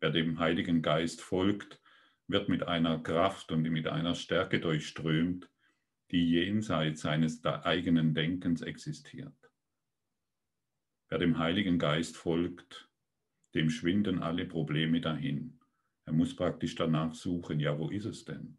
Wer 0.00 0.10
dem 0.10 0.38
Heiligen 0.38 0.80
Geist 0.80 1.20
folgt, 1.20 1.82
wird 2.26 2.48
mit 2.48 2.62
einer 2.66 2.98
Kraft 3.02 3.52
und 3.52 3.62
mit 3.62 3.86
einer 3.86 4.14
Stärke 4.14 4.60
durchströmt, 4.60 5.50
die 6.10 6.30
jenseits 6.30 7.02
seines 7.02 7.44
eigenen 7.44 8.14
Denkens 8.14 8.62
existiert. 8.62 9.36
Wer 11.10 11.18
dem 11.18 11.38
Heiligen 11.38 11.78
Geist 11.78 12.16
folgt, 12.16 12.88
dem 13.54 13.70
schwinden 13.70 14.22
alle 14.22 14.46
Probleme 14.46 15.00
dahin. 15.00 15.60
Er 16.06 16.12
muss 16.12 16.36
praktisch 16.36 16.74
danach 16.74 17.14
suchen, 17.14 17.60
ja, 17.60 17.78
wo 17.78 17.88
ist 17.88 18.04
es 18.04 18.24
denn? 18.24 18.58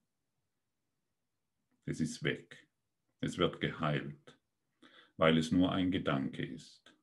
Es 1.85 1.99
ist 1.99 2.23
weg. 2.23 2.67
Es 3.21 3.37
wird 3.37 3.59
geheilt, 3.59 4.37
weil 5.17 5.37
es 5.37 5.51
nur 5.51 5.71
ein 5.71 5.91
Gedanke 5.91 6.43
ist. 6.43 6.93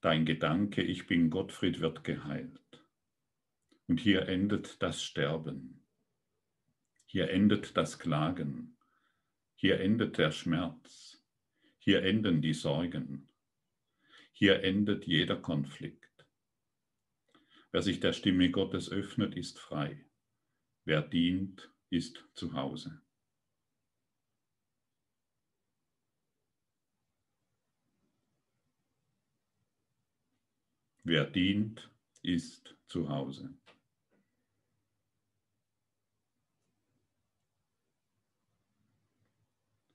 Dein 0.00 0.24
Gedanke, 0.24 0.82
ich 0.82 1.06
bin 1.06 1.28
Gottfried, 1.28 1.80
wird 1.80 2.04
geheilt. 2.04 2.84
Und 3.86 4.00
hier 4.00 4.28
endet 4.28 4.82
das 4.82 5.02
Sterben. 5.02 5.84
Hier 7.06 7.30
endet 7.30 7.76
das 7.76 7.98
Klagen. 7.98 8.76
Hier 9.54 9.80
endet 9.80 10.18
der 10.18 10.30
Schmerz. 10.30 11.24
Hier 11.78 12.02
enden 12.02 12.42
die 12.42 12.54
Sorgen. 12.54 13.28
Hier 14.40 14.62
endet 14.62 15.04
jeder 15.04 15.34
Konflikt. 15.34 16.24
Wer 17.72 17.82
sich 17.82 17.98
der 17.98 18.12
Stimme 18.12 18.52
Gottes 18.52 18.88
öffnet, 18.88 19.34
ist 19.34 19.58
frei. 19.58 20.06
Wer 20.84 21.02
dient, 21.02 21.74
ist 21.90 22.24
zu 22.34 22.52
Hause. 22.52 23.02
Wer 31.02 31.24
dient, 31.24 31.90
ist 32.22 32.76
zu 32.86 33.08
Hause. 33.08 33.58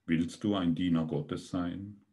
Willst 0.04 0.44
du 0.44 0.54
ein 0.54 0.74
Diener 0.74 1.06
Gottes 1.06 1.48
sein? 1.48 2.03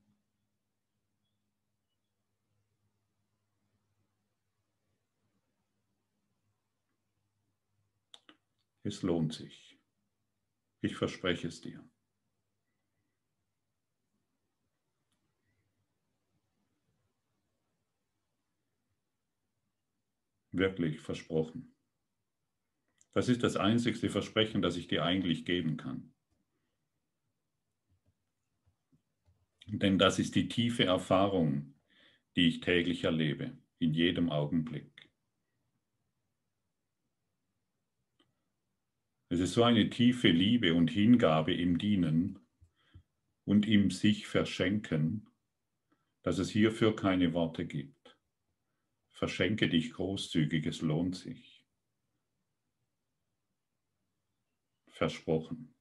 Es 8.83 9.03
lohnt 9.03 9.33
sich. 9.33 9.79
Ich 10.81 10.95
verspreche 10.95 11.47
es 11.47 11.61
dir. 11.61 11.83
Wirklich 20.51 20.99
versprochen. 20.99 21.75
Das 23.13 23.29
ist 23.29 23.43
das 23.43 23.57
einzigste 23.57 24.09
Versprechen, 24.09 24.61
das 24.61 24.75
ich 24.77 24.87
dir 24.87 25.03
eigentlich 25.03 25.45
geben 25.45 25.77
kann. 25.77 26.13
Denn 29.67 29.97
das 29.97 30.19
ist 30.19 30.35
die 30.35 30.49
tiefe 30.49 30.83
Erfahrung, 30.83 31.73
die 32.35 32.47
ich 32.47 32.59
täglich 32.61 33.05
erlebe, 33.05 33.57
in 33.79 33.93
jedem 33.93 34.29
Augenblick. 34.29 34.90
Es 39.31 39.39
ist 39.39 39.53
so 39.53 39.63
eine 39.63 39.89
tiefe 39.89 40.27
Liebe 40.27 40.73
und 40.73 40.91
Hingabe 40.91 41.53
im 41.53 41.77
Dienen 41.77 42.45
und 43.45 43.65
im 43.65 43.89
sich 43.89 44.27
verschenken, 44.27 45.29
dass 46.21 46.37
es 46.37 46.49
hierfür 46.49 46.97
keine 46.97 47.31
Worte 47.31 47.65
gibt. 47.65 48.19
Verschenke 49.09 49.69
dich 49.69 49.93
großzügig, 49.93 50.65
es 50.65 50.81
lohnt 50.81 51.15
sich. 51.15 51.65
Versprochen. 54.89 55.73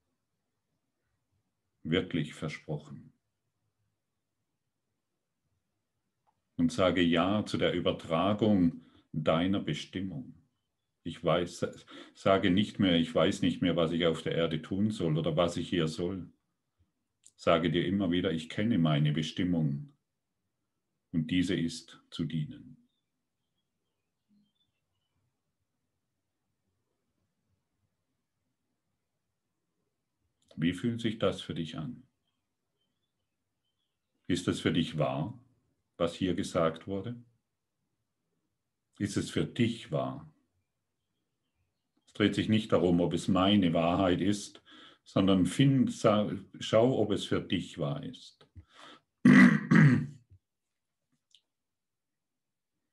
Wirklich 1.82 2.34
versprochen. 2.34 3.12
Und 6.54 6.70
sage 6.70 7.02
Ja 7.02 7.44
zu 7.44 7.58
der 7.58 7.72
Übertragung 7.72 8.88
deiner 9.10 9.58
Bestimmung. 9.58 10.39
Ich 11.02 11.24
weiß, 11.24 11.66
sage 12.14 12.50
nicht 12.50 12.78
mehr, 12.78 12.98
ich 12.98 13.14
weiß 13.14 13.42
nicht 13.42 13.62
mehr, 13.62 13.76
was 13.76 13.92
ich 13.92 14.06
auf 14.06 14.22
der 14.22 14.34
Erde 14.34 14.60
tun 14.60 14.90
soll 14.90 15.16
oder 15.16 15.36
was 15.36 15.56
ich 15.56 15.68
hier 15.68 15.88
soll. 15.88 16.30
Sage 17.36 17.70
dir 17.70 17.86
immer 17.86 18.10
wieder, 18.10 18.32
ich 18.32 18.50
kenne 18.50 18.76
meine 18.76 19.12
Bestimmung 19.12 19.96
und 21.12 21.30
diese 21.30 21.54
ist 21.54 21.98
zu 22.10 22.24
dienen. 22.24 22.76
Wie 30.56 30.74
fühlt 30.74 31.00
sich 31.00 31.18
das 31.18 31.40
für 31.40 31.54
dich 31.54 31.78
an? 31.78 32.06
Ist 34.26 34.46
es 34.46 34.60
für 34.60 34.72
dich 34.72 34.98
wahr, 34.98 35.42
was 35.96 36.14
hier 36.14 36.34
gesagt 36.34 36.86
wurde? 36.86 37.24
Ist 38.98 39.16
es 39.16 39.30
für 39.30 39.46
dich 39.46 39.90
wahr? 39.90 40.30
Es 42.10 42.14
dreht 42.14 42.34
sich 42.34 42.48
nicht 42.48 42.72
darum, 42.72 43.00
ob 43.00 43.12
es 43.14 43.28
meine 43.28 43.72
Wahrheit 43.72 44.20
ist, 44.20 44.64
sondern 45.04 45.46
find, 45.46 45.92
schau, 46.58 46.98
ob 46.98 47.12
es 47.12 47.24
für 47.24 47.40
dich 47.40 47.78
wahr 47.78 48.02
ist. 48.02 48.48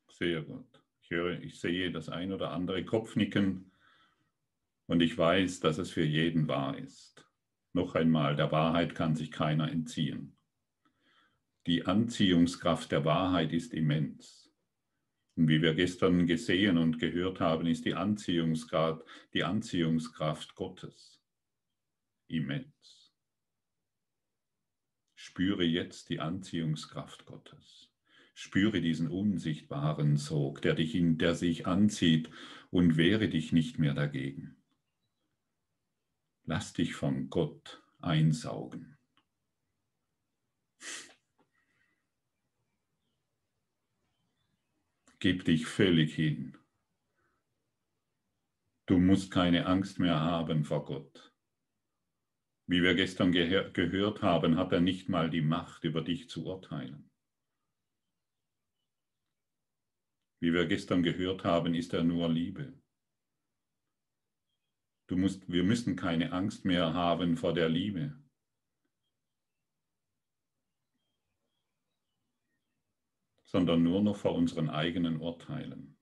sehr 0.10 0.44
gut. 0.44 0.68
Ich 1.02 1.10
höre, 1.10 1.42
ich 1.42 1.60
sehe 1.60 1.92
das 1.92 2.10
ein 2.10 2.32
oder 2.32 2.52
andere 2.52 2.86
Kopfnicken 2.86 3.72
und 4.86 5.02
ich 5.02 5.18
weiß, 5.18 5.62
dass 5.62 5.80
es 5.80 5.90
für 5.90 6.06
jeden 6.06 6.48
wahr 6.48 6.78
ist. 6.78 7.28
Noch 7.74 7.96
einmal, 7.96 8.36
der 8.36 8.52
Wahrheit 8.52 8.94
kann 8.94 9.16
sich 9.16 9.32
keiner 9.32 9.72
entziehen. 9.72 10.38
Die 11.66 11.88
Anziehungskraft 11.88 12.92
der 12.92 13.04
Wahrheit 13.04 13.52
ist 13.52 13.74
immens. 13.74 14.47
Und 15.38 15.48
wie 15.48 15.62
wir 15.62 15.76
gestern 15.76 16.26
gesehen 16.26 16.80
und 16.80 16.98
gehört 16.98 17.40
haben, 17.40 17.68
ist 17.68 17.86
die 17.86 17.94
Anziehungskraft, 17.94 19.06
die 19.34 19.44
Anziehungskraft 19.44 20.56
Gottes 20.56 21.22
immens. 22.28 23.14
Spüre 25.14 25.64
jetzt 25.64 26.10
die 26.10 26.20
Anziehungskraft 26.20 27.26
Gottes. 27.26 27.92
Spüre 28.34 28.82
diesen 28.82 29.08
unsichtbaren 29.08 30.18
Sog, 30.18 30.62
der, 30.62 30.74
dich 30.74 30.96
in, 30.96 31.18
der 31.20 31.36
sich 31.36 31.68
anzieht 31.68 32.30
und 32.72 32.98
wehre 32.98 33.30
dich 33.30 33.52
nicht 33.52 33.78
mehr 33.78 33.94
dagegen. 33.94 34.58
Lass 36.46 36.74
dich 36.74 36.96
von 36.96 37.30
Gott 37.30 37.84
einsaugen. 38.00 38.97
Gib 45.20 45.46
dich 45.46 45.66
völlig 45.66 46.14
hin. 46.14 46.58
Du 48.86 49.00
musst 49.00 49.32
keine 49.32 49.66
Angst 49.66 50.00
mehr 50.00 50.20
haben 50.22 50.64
vor 50.64 50.86
Gott. 50.86 51.34
Wie 52.70 52.84
wir 52.84 52.94
gestern 52.94 53.32
ge 53.32 53.72
gehört 53.72 54.22
haben, 54.22 54.58
hat 54.58 54.72
er 54.74 54.80
nicht 54.80 55.10
mal 55.10 55.30
die 55.30 55.42
Macht, 55.42 55.84
über 55.86 56.02
dich 56.02 56.30
zu 56.30 56.46
urteilen. 56.46 57.10
Wie 60.40 60.54
wir 60.54 60.68
gestern 60.68 61.02
gehört 61.02 61.44
haben, 61.44 61.74
ist 61.74 61.94
er 61.94 62.04
nur 62.04 62.30
Liebe. 62.30 62.80
Du 65.08 65.18
musst, 65.18 65.50
wir 65.52 65.64
müssen 65.64 65.96
keine 65.96 66.32
Angst 66.32 66.64
mehr 66.64 66.94
haben 66.94 67.38
vor 67.38 67.54
der 67.54 67.70
Liebe. 67.70 68.22
Sondern 73.48 73.82
nur 73.82 74.02
noch 74.02 74.18
vor 74.18 74.36
unseren 74.36 74.70
eigenen 74.70 75.22
Urteilen, 75.22 75.98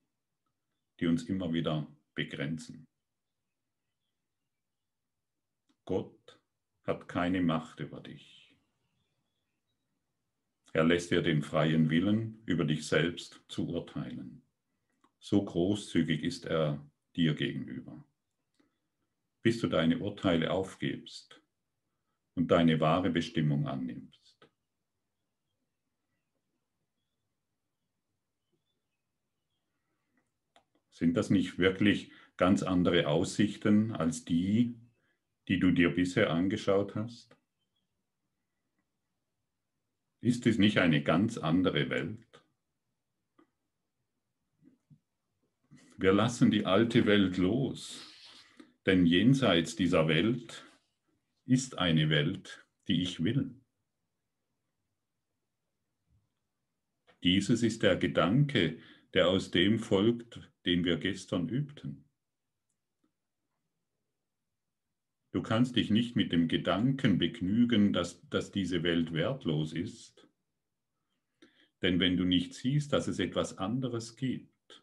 die 0.98 1.06
uns 1.06 1.22
immer 1.24 1.52
wieder 1.52 1.86
begrenzen. 2.14 2.84
Gott 5.84 6.40
hat 6.82 7.06
keine 7.08 7.40
Macht 7.40 7.78
über 7.78 8.00
dich. 8.00 8.56
Er 10.72 10.84
lässt 10.84 11.12
dir 11.12 11.22
den 11.22 11.42
freien 11.42 11.88
Willen, 11.88 12.42
über 12.46 12.64
dich 12.64 12.86
selbst 12.86 13.40
zu 13.48 13.68
urteilen. 13.68 14.42
So 15.20 15.44
großzügig 15.44 16.24
ist 16.24 16.46
er 16.46 16.84
dir 17.14 17.34
gegenüber. 17.34 18.04
Bis 19.42 19.60
du 19.60 19.68
deine 19.68 19.98
Urteile 19.98 20.50
aufgibst 20.50 21.40
und 22.34 22.50
deine 22.50 22.80
wahre 22.80 23.10
Bestimmung 23.10 23.68
annimmst. 23.68 24.25
Sind 30.96 31.14
das 31.18 31.28
nicht 31.28 31.58
wirklich 31.58 32.10
ganz 32.38 32.62
andere 32.62 33.06
Aussichten 33.06 33.92
als 33.92 34.24
die, 34.24 34.80
die 35.46 35.60
du 35.60 35.70
dir 35.70 35.94
bisher 35.94 36.30
angeschaut 36.30 36.94
hast? 36.94 37.36
Ist 40.22 40.46
es 40.46 40.56
nicht 40.56 40.78
eine 40.78 41.02
ganz 41.02 41.36
andere 41.36 41.90
Welt? 41.90 42.42
Wir 45.98 46.14
lassen 46.14 46.50
die 46.50 46.64
alte 46.64 47.04
Welt 47.04 47.36
los, 47.36 48.02
denn 48.86 49.04
jenseits 49.04 49.76
dieser 49.76 50.08
Welt 50.08 50.64
ist 51.44 51.76
eine 51.76 52.08
Welt, 52.08 52.66
die 52.88 53.02
ich 53.02 53.22
will. 53.22 53.54
Dieses 57.22 57.62
ist 57.62 57.82
der 57.82 57.96
Gedanke, 57.96 58.80
der 59.12 59.28
aus 59.28 59.50
dem 59.50 59.78
folgt, 59.78 60.40
den 60.66 60.84
wir 60.84 60.96
gestern 60.96 61.48
übten. 61.48 62.04
Du 65.32 65.42
kannst 65.42 65.76
dich 65.76 65.90
nicht 65.90 66.16
mit 66.16 66.32
dem 66.32 66.48
Gedanken 66.48 67.18
begnügen, 67.18 67.92
dass, 67.92 68.26
dass 68.28 68.50
diese 68.50 68.82
Welt 68.82 69.12
wertlos 69.12 69.72
ist. 69.72 70.26
Denn 71.82 72.00
wenn 72.00 72.16
du 72.16 72.24
nicht 72.24 72.54
siehst, 72.54 72.92
dass 72.92 73.06
es 73.06 73.18
etwas 73.18 73.58
anderes 73.58 74.16
gibt, 74.16 74.82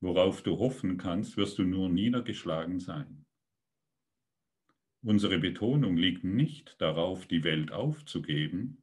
worauf 0.00 0.42
du 0.42 0.58
hoffen 0.58 0.96
kannst, 0.96 1.36
wirst 1.36 1.58
du 1.58 1.64
nur 1.64 1.88
niedergeschlagen 1.88 2.80
sein. 2.80 3.26
Unsere 5.02 5.38
Betonung 5.38 5.96
liegt 5.96 6.24
nicht 6.24 6.80
darauf, 6.80 7.26
die 7.26 7.44
Welt 7.44 7.70
aufzugeben, 7.72 8.82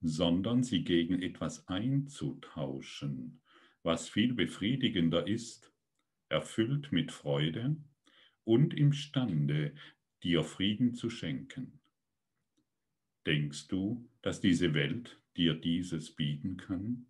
sondern 0.00 0.62
sie 0.62 0.84
gegen 0.84 1.20
etwas 1.20 1.66
einzutauschen, 1.68 3.40
was 3.82 4.08
viel 4.08 4.34
befriedigender 4.34 5.26
ist, 5.26 5.72
erfüllt 6.28 6.92
mit 6.92 7.12
Freude 7.12 7.76
und 8.44 8.74
imstande, 8.74 9.74
dir 10.22 10.44
Frieden 10.44 10.94
zu 10.94 11.10
schenken. 11.10 11.80
Denkst 13.26 13.68
du, 13.68 14.08
dass 14.22 14.40
diese 14.40 14.74
Welt 14.74 15.20
dir 15.36 15.54
dieses 15.54 16.14
bieten 16.14 16.56
kann? 16.56 17.06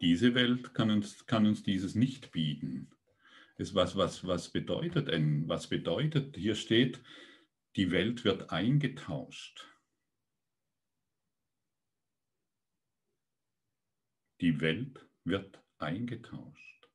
Diese 0.00 0.34
Welt 0.34 0.74
kann 0.74 0.90
uns, 0.90 1.26
kann 1.26 1.46
uns 1.46 1.62
dieses 1.62 1.94
nicht 1.94 2.30
bieten. 2.30 2.90
Es 3.56 3.74
was, 3.74 3.96
was, 3.96 4.26
was 4.26 4.50
bedeutet 4.50 5.08
denn? 5.08 5.48
Was 5.48 5.68
bedeutet, 5.68 6.36
hier 6.36 6.54
steht, 6.54 7.00
die 7.76 7.90
Welt 7.90 8.24
wird 8.24 8.50
eingetauscht. 8.50 9.68
Die 14.40 14.60
Welt 14.62 15.06
wird 15.24 15.62
eingetauscht. 15.76 16.88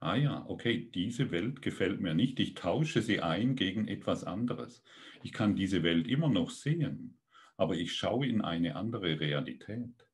Ah 0.00 0.16
ja, 0.16 0.44
okay, 0.48 0.90
diese 0.92 1.30
Welt 1.30 1.62
gefällt 1.62 2.00
mir 2.00 2.14
nicht. 2.14 2.40
Ich 2.40 2.54
tausche 2.54 3.00
sie 3.00 3.20
ein 3.20 3.54
gegen 3.54 3.86
etwas 3.86 4.24
anderes. 4.24 4.82
Ich 5.22 5.32
kann 5.32 5.54
diese 5.54 5.84
Welt 5.84 6.08
immer 6.08 6.28
noch 6.28 6.50
sehen, 6.50 7.20
aber 7.56 7.76
ich 7.76 7.94
schaue 7.94 8.26
in 8.26 8.40
eine 8.40 8.74
andere 8.74 9.20
Realität. 9.20 10.08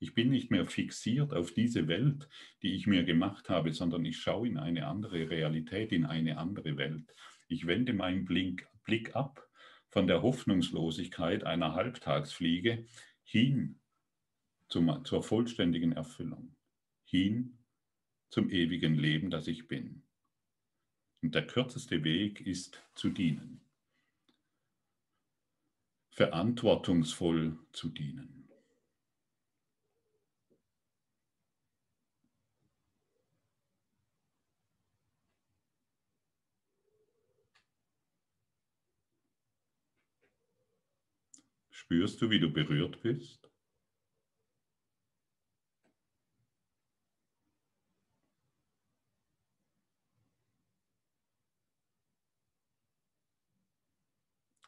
Ich 0.00 0.14
bin 0.14 0.30
nicht 0.30 0.50
mehr 0.50 0.66
fixiert 0.66 1.34
auf 1.34 1.52
diese 1.52 1.86
Welt, 1.86 2.28
die 2.62 2.74
ich 2.74 2.88
mir 2.88 3.04
gemacht 3.04 3.48
habe, 3.48 3.72
sondern 3.72 4.04
ich 4.04 4.18
schaue 4.18 4.48
in 4.48 4.58
eine 4.58 4.88
andere 4.88 5.30
Realität, 5.30 5.92
in 5.92 6.04
eine 6.04 6.38
andere 6.38 6.76
Welt. 6.76 7.14
Ich 7.48 7.66
wende 7.66 7.92
meinen 7.92 8.24
Blick, 8.24 8.66
Blick 8.88 9.14
ab 9.14 9.46
von 9.90 10.06
der 10.06 10.22
Hoffnungslosigkeit 10.22 11.44
einer 11.44 11.74
Halbtagsfliege 11.74 12.86
hin 13.22 13.78
zum, 14.68 15.04
zur 15.04 15.22
vollständigen 15.22 15.92
Erfüllung, 15.92 16.56
hin 17.04 17.58
zum 18.30 18.48
ewigen 18.48 18.94
Leben, 18.94 19.28
das 19.28 19.46
ich 19.46 19.68
bin. 19.68 20.04
Und 21.20 21.34
der 21.34 21.46
kürzeste 21.46 22.02
Weg 22.02 22.40
ist 22.40 22.82
zu 22.94 23.10
dienen, 23.10 23.60
verantwortungsvoll 26.10 27.58
zu 27.72 27.90
dienen. 27.90 28.37
Spürst 41.90 42.20
du, 42.20 42.28
wie 42.28 42.38
du 42.38 42.52
berührt 42.52 43.00
bist? 43.00 43.50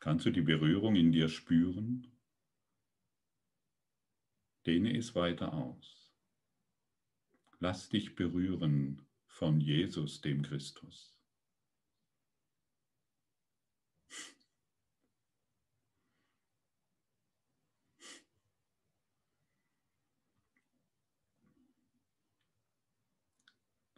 Kannst 0.00 0.24
du 0.24 0.30
die 0.30 0.40
Berührung 0.40 0.96
in 0.96 1.12
dir 1.12 1.28
spüren? 1.28 2.10
Dehne 4.64 4.96
es 4.96 5.14
weiter 5.14 5.52
aus. 5.52 6.14
Lass 7.58 7.90
dich 7.90 8.14
berühren 8.14 9.06
von 9.26 9.60
Jesus, 9.60 10.22
dem 10.22 10.40
Christus. 10.40 11.19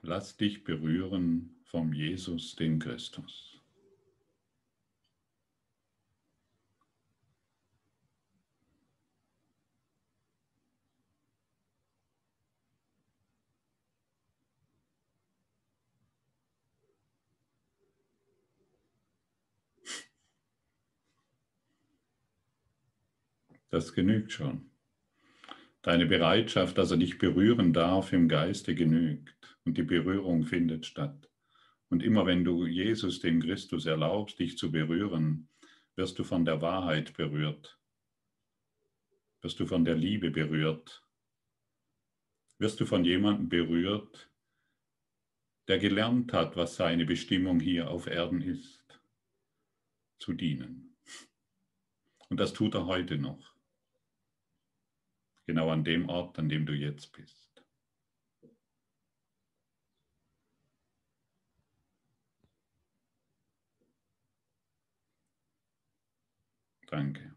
Lass 0.05 0.37
dich 0.37 0.65
berühren 0.65 1.55
vom 1.63 1.93
Jesus, 1.93 2.57
dem 2.57 2.81
Christus. 2.81 3.61
Das 23.71 23.95
genügt 23.95 24.33
schon. 24.33 24.72
Deine 25.83 26.07
Bereitschaft, 26.07 26.79
dass 26.79 26.93
er 26.93 26.97
dich 26.97 27.19
berühren 27.19 27.73
darf 27.73 28.13
im 28.13 28.29
Geiste, 28.29 28.75
genügt. 28.75 29.37
Und 29.65 29.79
die 29.79 29.83
Berührung 29.83 30.45
findet 30.45 30.87
statt. 30.87 31.29
Und 31.89 32.03
immer 32.03 32.25
wenn 32.25 32.45
du 32.45 32.67
Jesus, 32.67 33.21
dem 33.21 33.41
Christus, 33.41 33.87
erlaubst, 33.87 34.39
dich 34.39 34.57
zu 34.57 34.73
berühren, 34.73 35.49
wirst 35.97 36.19
du 36.19 36.25
von 36.25 36.45
der 36.45 36.63
Wahrheit 36.63 37.15
berührt. 37.15 37.79
Wirst 39.43 39.61
du 39.61 39.67
von 39.67 39.85
der 39.85 39.97
Liebe 39.97 40.31
berührt. 40.31 41.05
Wirst 42.59 42.81
du 42.81 42.87
von 42.87 43.05
jemandem 43.05 43.49
berührt, 43.49 44.31
der 45.69 45.79
gelernt 45.79 46.33
hat, 46.33 46.57
was 46.57 46.77
seine 46.77 47.05
Bestimmung 47.05 47.61
hier 47.61 47.91
auf 47.91 48.07
Erden 48.07 48.41
ist, 48.41 48.85
zu 50.19 50.33
dienen. 50.33 50.97
Und 52.29 52.39
das 52.39 52.53
tut 52.53 52.75
er 52.75 52.87
heute 52.87 53.19
noch. 53.19 53.52
Genau 55.47 55.71
an 55.71 55.85
dem 55.85 56.09
Ort, 56.09 56.39
an 56.41 56.49
dem 56.49 56.67
du 56.67 56.73
jetzt 56.73 57.13
bist. 57.13 57.65
Danke. 66.91 67.32